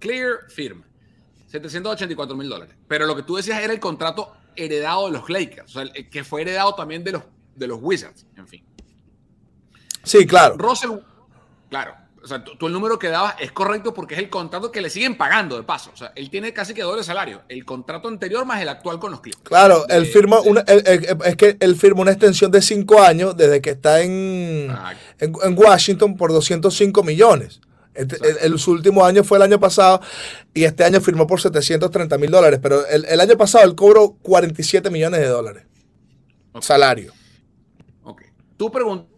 [0.00, 0.84] clear, firma.
[1.46, 2.74] 784 mil dólares.
[2.88, 6.24] Pero lo que tú decías era el contrato heredado de los Lakers, o sea, que
[6.24, 7.22] fue heredado también de los,
[7.54, 8.64] de los Wizards, en fin.
[10.02, 10.56] Sí, claro.
[10.58, 10.98] Russell,
[11.70, 14.80] claro, o sea, tú, el número que dabas es correcto porque es el contrato que
[14.80, 15.90] le siguen pagando de paso.
[15.92, 17.42] O sea, él tiene casi que doble salario.
[17.48, 19.42] El contrato anterior más el actual con los Clippers.
[19.42, 23.70] Claro, él firma una, es que él firma una extensión de cinco años desde que
[23.70, 24.72] está en,
[25.18, 27.60] en, Washington por 205 millones.
[27.94, 28.16] Este,
[28.46, 30.00] el, su último año fue el año pasado
[30.54, 32.60] y este año firmó por 730 mil dólares.
[32.62, 35.64] Pero el, año pasado él cobró 47 millones de dólares.
[36.60, 37.12] Salario.
[38.04, 38.22] Ok.
[38.56, 39.08] Tu pregunta,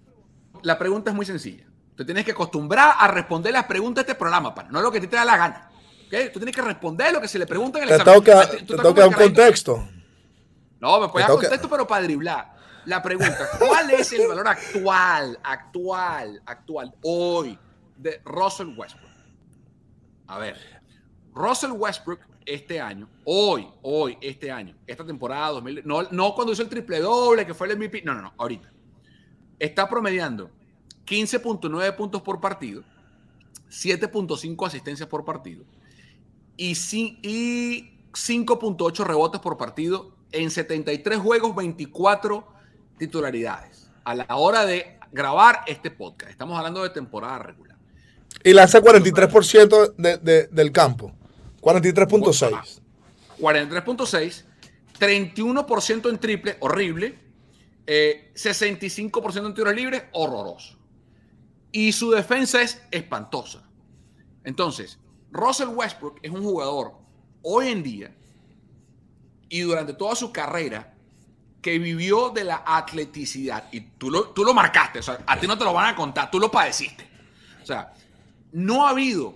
[0.63, 1.67] la pregunta es muy sencilla.
[1.97, 5.07] Tú tienes que acostumbrar a responder las preguntas de este programa, no lo que te
[5.07, 5.71] da la gana.
[6.07, 6.31] ¿Okay?
[6.33, 8.23] Tú tienes que responder lo que se le pregunta en el examen.
[8.23, 8.31] Te
[8.77, 9.89] tengo que dar un contexto.
[10.81, 12.55] No, me puedes dar contexto, pero para driblar.
[12.87, 17.59] La pregunta, ¿cuál es el valor actual, actual, actual, hoy
[17.97, 19.11] de Russell Westbrook?
[20.27, 20.83] A ver,
[21.33, 26.63] Russell Westbrook este año, hoy, hoy, este año, esta temporada 2000, no, no cuando hizo
[26.63, 28.71] el triple doble, que fue el MVP, no, no, no, ahorita.
[29.59, 30.51] Está promediando
[31.07, 32.83] 15.9 puntos por partido,
[33.71, 35.65] 7.5 asistencias por partido
[36.57, 42.47] y, 5.8 rebotes por partido en 73 juegos, 24
[42.97, 43.91] titularidades.
[44.05, 47.77] A la hora de grabar este podcast, estamos hablando de temporada regular.
[48.45, 49.97] Y lanza 43%
[50.51, 51.11] del campo,
[51.61, 52.81] 43.6.
[53.41, 54.45] 43.6,
[55.01, 57.19] 31% en triple, horrible,
[57.87, 58.33] 65% eh,
[59.47, 60.84] en tiros libres, horroroso
[61.75, 63.61] y su defensa es espantosa.
[64.45, 64.97] Entonces,
[65.33, 66.95] Russell Westbrook es un jugador
[67.43, 68.15] hoy en día
[69.49, 70.95] y durante toda su carrera
[71.61, 73.69] que vivió de la atleticidad.
[73.73, 75.97] Y tú lo, tú lo marcaste, o sea, a ti no te lo van a
[75.97, 77.09] contar, tú lo padeciste.
[77.61, 77.93] O sea,
[78.53, 79.35] no ha habido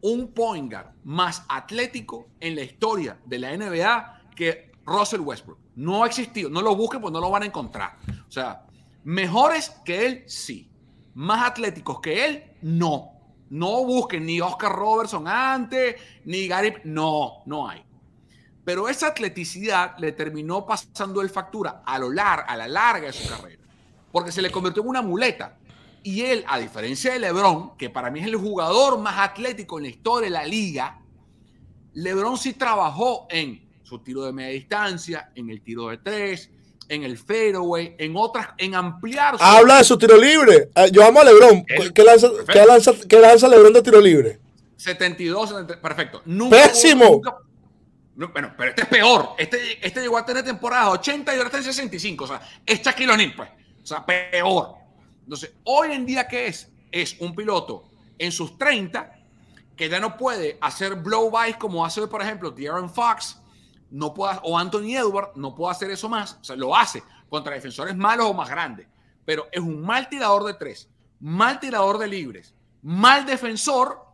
[0.00, 5.60] un point guard más atlético en la historia de la NBA que Russell Westbrook.
[5.76, 7.96] No ha existido, no lo busquen pues no lo van a encontrar.
[8.28, 8.66] O sea,
[9.04, 10.68] mejores que él, sí
[11.16, 13.12] más atléticos que él, no.
[13.48, 15.96] No busquen ni Oscar Robertson antes,
[16.26, 16.74] ni Gary.
[16.84, 17.82] No, no hay.
[18.64, 23.12] Pero esa atleticidad le terminó pasando el factura a, lo lar a la larga de
[23.14, 23.62] su carrera.
[24.12, 25.56] Porque se le convirtió en una muleta.
[26.02, 29.84] Y él, a diferencia de LeBron, que para mí es el jugador más atlético en
[29.84, 31.00] la historia de la liga,
[31.94, 36.50] LeBron sí trabajó en su tiro de media distancia, en el tiro de tres,
[36.88, 39.36] en el fairway, en otras, en ampliar.
[39.40, 40.70] Habla de su tiro libre.
[40.74, 41.64] Eh, yo amo a Lebron.
[41.94, 42.28] ¿Qué lanza,
[43.08, 44.38] ¿qué, lanza, Lebron de tiro libre?
[44.76, 46.22] 72, perfecto.
[46.50, 47.20] Pésimo.
[48.14, 49.30] bueno, pero este es peor.
[49.38, 52.24] Este, este llegó a tener temporadas 80 y ahora está en 65.
[52.24, 53.48] O sea, es Shaquille O'Neal, pues.
[53.82, 54.74] O sea, peor.
[55.22, 56.68] Entonces, hoy en día, ¿qué es?
[56.92, 57.84] Es un piloto
[58.18, 59.12] en sus 30
[59.76, 63.38] que ya no puede hacer blow-bys como hace, por ejemplo, De'Aaron Fox,
[63.90, 67.54] no pueda, o Anthony Edward no puede hacer eso más, o sea, lo hace contra
[67.54, 68.86] defensores malos o más grandes,
[69.24, 70.88] pero es un mal tirador de tres,
[71.20, 74.06] mal tirador de libres, mal defensor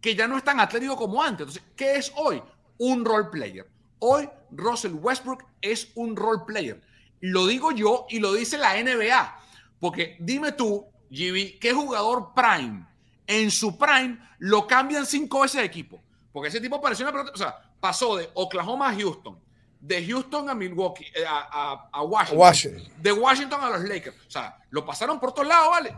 [0.00, 1.40] que ya no es tan atlético como antes.
[1.40, 2.42] Entonces, ¿qué es hoy?
[2.78, 3.68] Un role player.
[3.98, 6.80] Hoy Russell Westbrook es un role player.
[7.20, 9.38] Lo digo yo y lo dice la NBA,
[9.80, 12.86] porque dime tú, GB, ¿qué jugador prime
[13.26, 16.00] en su prime lo cambian cinco veces de equipo?
[16.32, 19.38] Porque ese tipo pareció una pelota, o sea, pasó de Oklahoma a Houston,
[19.80, 24.16] de Houston a Milwaukee, eh, a, Washington, de Washington a los Lakers.
[24.26, 25.96] O sea, lo pasaron por todos lados, ¿vale?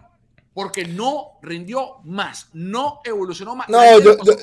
[0.53, 3.69] Porque no rindió más, no evolucionó más.
[3.69, 3.79] No,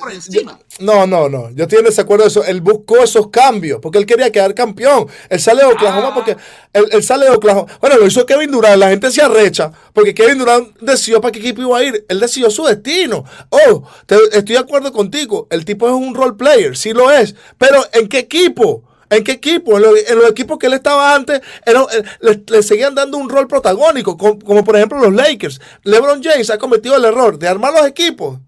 [0.00, 0.58] por encima.
[0.80, 1.50] no, no, no.
[1.50, 2.44] Yo estoy en desacuerdo de eso.
[2.44, 5.06] Él buscó esos cambios porque él quería quedar campeón.
[5.28, 6.14] Él sale de Oklahoma ah.
[6.14, 6.36] porque
[6.72, 7.70] él, sale de Oklahoma.
[7.80, 8.78] Bueno, lo hizo Kevin Durant.
[8.78, 12.06] La gente se arrecha porque Kevin Durant decidió para qué equipo iba a ir.
[12.08, 13.24] Él decidió su destino.
[13.50, 15.46] Oh, estoy de acuerdo contigo.
[15.50, 17.34] El tipo es un role player, sí lo es.
[17.58, 18.87] Pero ¿en qué equipo?
[19.10, 19.76] ¿En qué equipo?
[19.76, 19.82] En,
[20.18, 21.74] los equipos que él estaba antes, eh,
[22.20, 25.60] le, seguían dando un rol protagónico, como, por ejemplo los Lakers.
[25.84, 28.38] LeBron James ha cometido el error de armar los equipos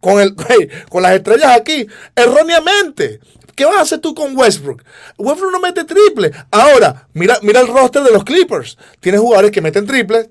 [0.00, 0.34] con, el,
[0.88, 3.20] con las estrellas aquí, erróneamente.
[3.58, 4.84] ¿Qué vas a hacer tú con Westbrook?
[5.18, 6.30] Westbrook no mete triple.
[6.52, 8.78] Ahora, mira, mira el roster de los Clippers.
[9.00, 10.30] Tiene jugadores que meten triple.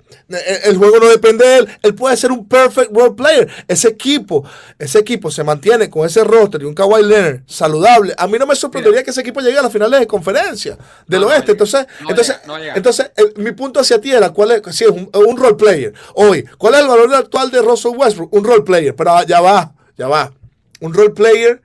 [0.64, 1.68] El, juego no depende de él.
[1.84, 3.50] Él puede ser un perfect role player.
[3.68, 4.46] Ese equipo,
[4.80, 8.14] ese equipo se mantiene con ese roster y un Kawhi Leonard saludable.
[8.18, 11.26] A mí no me sorprendería que ese equipo llegue a las finales de conferencia del
[11.26, 11.52] oeste.
[11.52, 12.38] entonces, entonces,
[12.76, 15.94] entonces mi punto hacia ti era cuál es, si es un, un role player.
[16.14, 18.34] Hoy, ¿cuál es el valor actual de Russell Westbrook?
[18.34, 18.96] Un role player.
[18.96, 19.57] Pero ya va,
[19.98, 20.32] ya va.
[20.80, 21.62] Un role player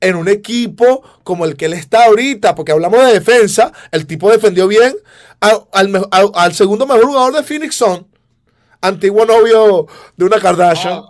[0.00, 4.30] en un equipo como el que él está ahorita, porque hablamos de defensa, el tipo
[4.30, 4.94] defendió bien
[5.40, 8.06] al, segundo mejor jugador de Phoenix Sun,
[8.80, 10.94] antiguo novio de una Kardashian.
[10.94, 11.08] Ah.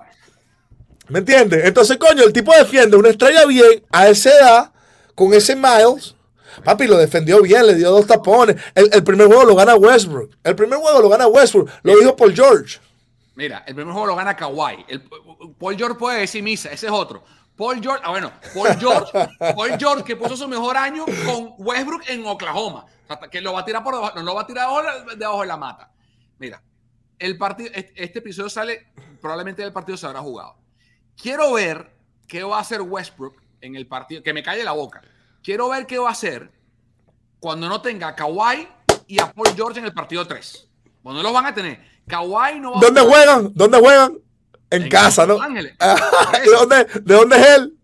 [1.09, 1.65] ¿Me entiendes?
[1.65, 4.73] Entonces, coño, el tipo defiende una estrella bien a esa edad,
[5.15, 6.15] con ese Miles.
[6.65, 8.57] Papi lo defendió bien, le dio dos tapones.
[8.75, 10.31] El, el primer juego lo gana Westbrook.
[10.43, 11.69] El primer juego lo gana Westbrook.
[11.83, 12.79] Lo dijo Paul George.
[13.35, 14.85] Mira, el primer juego lo gana Kawhi.
[14.89, 15.03] El,
[15.59, 17.25] Paul George puede decir misa, ese es otro.
[17.57, 22.03] Paul George, ah, bueno, Paul George, Paul George que puso su mejor año con Westbrook
[22.09, 22.87] en Oklahoma.
[23.05, 24.69] O sea, que lo va a tirar por debajo, no lo va a tirar
[25.17, 25.93] debajo, de la mata.
[26.39, 26.63] Mira,
[27.19, 30.57] el partido, este episodio sale, probablemente el partido se habrá jugado.
[31.17, 35.03] Quiero ver qué va a hacer Westbrook en el partido, que me calle la boca.
[35.43, 36.51] Quiero ver qué va a hacer
[37.39, 38.67] cuando no tenga a Kawhi
[39.07, 40.71] y a Paul George en el partido 3.
[41.03, 41.94] Cuando no los van a tener.
[42.07, 43.53] Kawhi no va ¿Dónde juegan?
[43.55, 44.19] ¿Dónde juegan?
[44.71, 45.41] En, casa, ¿no?
[45.41, 45.77] Ángeles.
[46.45, 47.79] ¿De, dónde, ¿De dónde es él?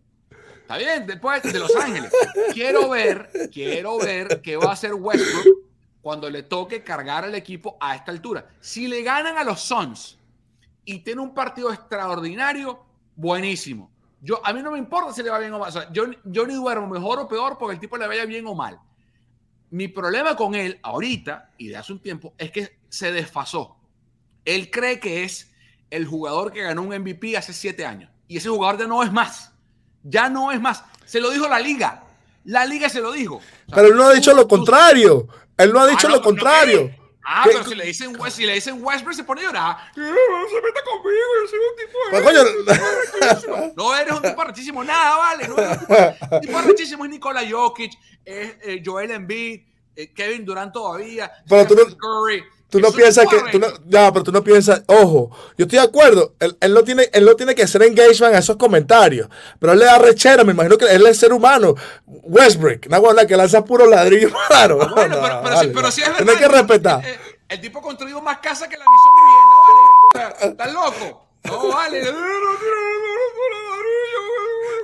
[0.62, 2.12] Está bien, después de Los Ángeles.
[2.52, 5.46] Quiero ver, quiero ver qué va a hacer Westbrook
[6.00, 8.46] cuando le toque cargar al equipo a esta altura.
[8.60, 10.18] Si le ganan a los Suns
[10.84, 12.84] y tiene un partido extraordinario,
[13.16, 13.90] buenísimo.
[14.20, 15.72] Yo, a mí no me importa si le va bien o mal.
[15.92, 18.78] yo, yo ni duermo mejor o peor porque el tipo le vaya bien o mal.
[19.70, 23.76] Mi problema con él ahorita y de hace un tiempo es que se desfasó.
[24.44, 25.50] Él cree que es
[25.90, 28.10] el jugador que ganó un MVP hace siete años.
[28.28, 29.52] Y ese jugador ya no es más.
[30.02, 30.84] Ya no es más.
[31.04, 32.04] Se lo dijo la liga.
[32.44, 33.40] La liga se lo dijo.
[33.74, 35.28] Pero él no ha dicho lo contrario.
[35.56, 36.90] Él no ha dicho ah, lo contrario.
[37.22, 39.76] Ah, pero si le dicen, si le dicen Westbrook se pone a llorar.
[39.94, 42.66] No se meta conmigo, yo soy un tipo de...
[43.42, 45.48] Pues, no eres un tipo rechísimo, nada, vale.
[45.48, 47.92] No eres un tipo, rechísimo es Nikola Jokic,
[48.24, 49.60] es eh, Joel Embiid,
[49.96, 51.30] eh, Kevin Durant todavía.
[51.48, 52.42] Pero tú no, Curry.
[52.70, 55.84] Tú no piensas que, tú no, ya, pero tú no piensas, ojo, yo estoy de
[55.84, 59.72] acuerdo, él, él, no tiene, él no tiene que hacer engagement a esos comentarios, pero
[59.72, 61.74] él le da rechera, me imagino que él es ser humano.
[62.06, 64.78] Westbrook, una buena que lanza puro ladrillo, claro.
[64.94, 66.24] Bueno, pero, pero, si, pero, si, es verdad.
[66.24, 67.04] Tienes que respetar.
[67.04, 67.18] El,
[67.48, 69.14] el, tipo ha construido más casas que la misión
[70.14, 70.52] vivienda, vale.
[70.52, 71.26] ¿Estás loco?
[71.44, 72.02] No, vale.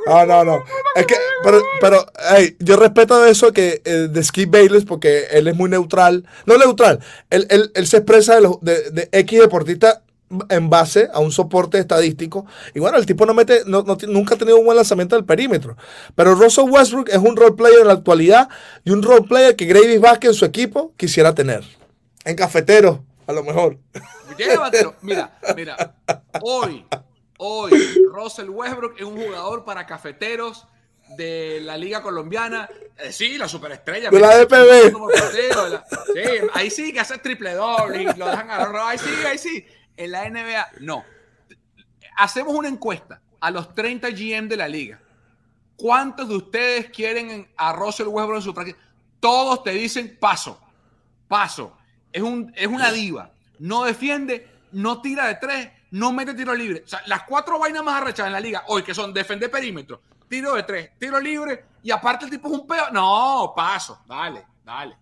[0.07, 0.65] Ah, no, no.
[0.95, 5.49] Es que, pero, pero hey, yo respeto eso que eh, de Skip Bayless porque él
[5.49, 6.25] es muy neutral.
[6.47, 10.03] No neutral, él, él, él se expresa de, de, de, X deportista
[10.49, 12.47] en base a un soporte estadístico.
[12.75, 15.25] Y bueno, el tipo no mete, no, no, nunca ha tenido un buen lanzamiento del
[15.25, 15.77] perímetro.
[16.15, 18.49] Pero Russell Westbrook es un role player en la actualidad
[18.85, 21.65] y un role player que Gravy Vázquez en su equipo quisiera tener.
[22.25, 23.79] En cafetero, a lo mejor.
[25.03, 25.95] Mira, mira.
[26.43, 26.85] Hoy
[27.39, 27.71] Hoy,
[28.11, 30.67] Russell Westbrook es un jugador para cafeteros
[31.17, 32.69] de la Liga Colombiana.
[32.99, 34.11] Eh, sí, la superestrella.
[34.11, 34.95] De la DPB.
[36.15, 36.21] sí,
[36.55, 39.67] ahí sí que hace triple doble y lo dejan a Ahí sí, ahí sí.
[39.97, 41.05] En la NBA, no.
[42.17, 45.01] Hacemos una encuesta a los 30 GM de la liga.
[45.77, 48.79] ¿Cuántos de ustedes quieren a Russell Westbrook en su práctica?
[49.21, 50.59] Todos te dicen paso,
[51.29, 51.77] paso.
[52.13, 53.33] Es, un, es una diva.
[53.59, 56.83] No defiende, no tira de tres, no mete tiro libre.
[56.85, 60.01] O sea, las cuatro vainas más arrechadas en la liga hoy, que son defender perímetro,
[60.29, 62.91] tiro de tres, tiro libre, y aparte el tipo es un peo.
[62.93, 64.97] No, paso, dale, dale.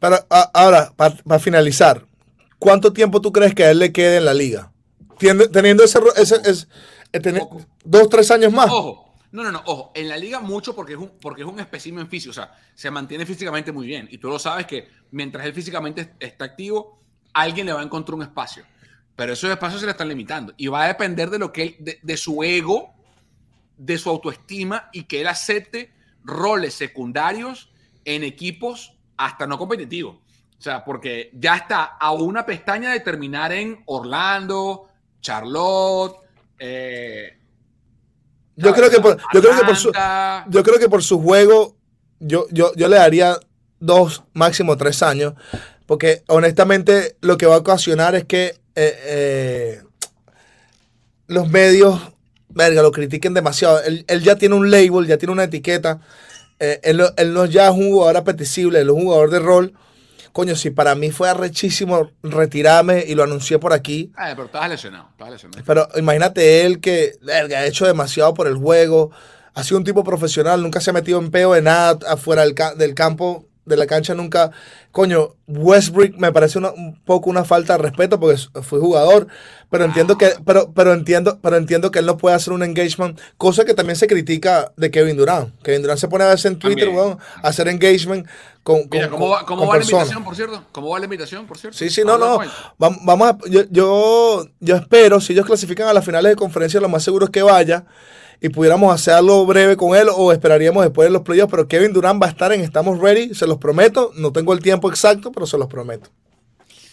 [0.00, 0.16] Pero
[0.52, 2.04] ahora, para finalizar,
[2.58, 4.70] ¿cuánto tiempo tú crees que a él le quede en la liga?
[5.52, 6.66] Teniendo ese, ese,
[7.12, 7.40] eh,
[7.84, 8.70] dos, tres años más.
[8.70, 9.08] Ojo.
[9.30, 12.08] No, no, no, ojo, en la liga mucho porque es un, porque es un espécimen
[12.08, 14.08] físico, o sea, se mantiene físicamente muy bien.
[14.10, 16.98] Y tú lo sabes que mientras él físicamente está activo,
[17.34, 18.64] alguien le va a encontrar un espacio.
[19.18, 20.54] Pero esos espacios se le están limitando.
[20.56, 22.94] Y va a depender de lo que él, de, su ego,
[23.76, 25.92] de su autoestima y que él acepte
[26.22, 27.68] roles secundarios
[28.04, 30.18] en equipos hasta no competitivos.
[30.56, 34.86] O sea, porque ya está a una pestaña de terminar en Orlando,
[35.20, 36.18] Charlotte.
[36.60, 37.40] Eh,
[38.54, 39.92] yo, creo que por, yo, creo que por su,
[40.48, 41.76] yo creo que por su juego,
[42.20, 43.36] yo, yo, yo le daría
[43.80, 45.34] dos, máximo tres años.
[45.86, 49.82] Porque honestamente lo que va a ocasionar es que eh, eh,
[51.26, 52.00] los medios,
[52.48, 53.80] verga, lo critiquen demasiado.
[53.82, 55.98] Él, ya tiene un label, ya tiene una etiqueta.
[56.60, 57.02] Eh, él,
[57.32, 59.72] no es ya un jugador apetecible, él es un jugador de rol.
[60.32, 64.12] Coño, si para mí fue arrechísimo retirarme y lo anuncié por aquí.
[64.14, 65.64] Ah, pero estás lesionado, lesionado.
[65.66, 69.10] Pero imagínate él que verga, ha hecho demasiado por el juego.
[69.54, 72.54] Ha sido un tipo profesional, nunca se ha metido en peo de nada afuera del,
[72.76, 74.50] del campo de la cancha nunca.
[74.92, 79.28] Coño, Westbrook me parece un poco una falta de respeto porque fue jugador,
[79.70, 83.20] pero entiendo que, pero, pero entiendo, pero entiendo que él no puede hacer un engagement,
[83.36, 85.54] cosa que también se critica de Kevin Durant.
[85.62, 87.16] Kevin Durant se pone a veces en Twitter, a
[87.46, 88.26] hacer engagement
[88.62, 90.64] con, Mira, ¿cómo, va, cómo va la invitación, por cierto?
[90.72, 91.78] ¿Cómo va la invitación, por cierto?
[91.78, 92.40] Sí, sí, no, no.
[92.78, 96.88] Vamos a, yo, yo, yo espero, si ellos clasifican a las finales de conferencia, lo
[96.88, 97.84] más seguro es que vaya
[98.40, 102.22] y pudiéramos hacerlo breve con él o esperaríamos después de los playoffs, pero Kevin Durant
[102.22, 105.46] va a estar en Estamos Ready, se los prometo, no tengo el tiempo exacto, pero
[105.46, 106.10] se los prometo.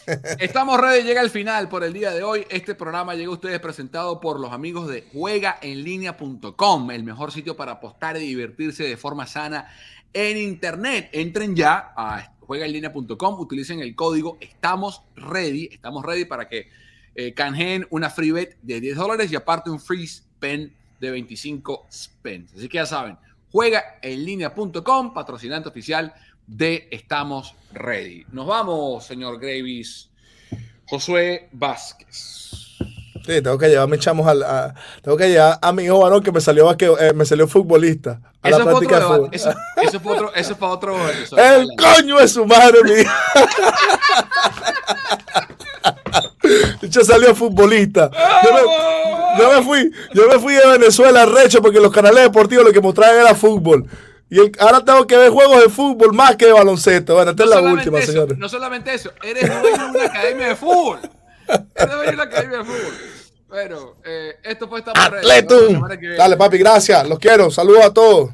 [0.40, 2.46] Estamos ready, llega el final por el día de hoy.
[2.50, 7.74] Este programa llega a ustedes presentado por los amigos de juegaenlinea.com, el mejor sitio para
[7.74, 9.68] apostar y divertirse de forma sana
[10.14, 11.10] en internet.
[11.12, 16.70] Entren ya a juegaenlinea.com, utilicen el código Estamos Ready, estamos ready para que
[17.16, 21.88] eh, canjeen una free bet de 10 dólares y aparte un free spend de 25
[21.92, 22.54] spends.
[22.54, 23.18] Así que ya saben,
[23.52, 26.14] juega en línea.com, patrocinante oficial
[26.48, 28.26] de Estamos Ready.
[28.32, 30.10] Nos vamos, señor Gravis.
[30.88, 32.46] Josué Vázquez.
[33.26, 33.90] Sí, tengo que llevar,
[34.28, 37.48] al, a, tengo que llevar a mi hijo varón que me salió eh, me salió
[37.48, 38.22] futbolista.
[38.44, 39.30] A eso, la práctica de fútbol.
[39.32, 40.96] Eso, eso, fue otro, eso fue otro.
[41.38, 42.92] El coño es su madre, mi
[46.82, 48.10] Yo salió futbolista.
[48.44, 48.60] Yo me,
[49.38, 52.82] yo me, fui, yo me fui de Venezuela recho porque los canales deportivos lo que
[52.82, 53.86] mostraban era fútbol.
[54.30, 57.16] Y ahora tengo que ver juegos de fútbol más que de baloncesto.
[57.16, 58.38] Bueno, esta es la última, señores.
[58.38, 61.00] No solamente eso, eres dueño de una academia de fútbol.
[61.48, 62.94] Eres dueño de una academia de fútbol.
[63.48, 65.82] Bueno, eh, esto fue esta Atletum.
[66.18, 67.08] Dale, papi, gracias.
[67.08, 67.52] Los quiero.
[67.52, 68.32] Saludos a todos.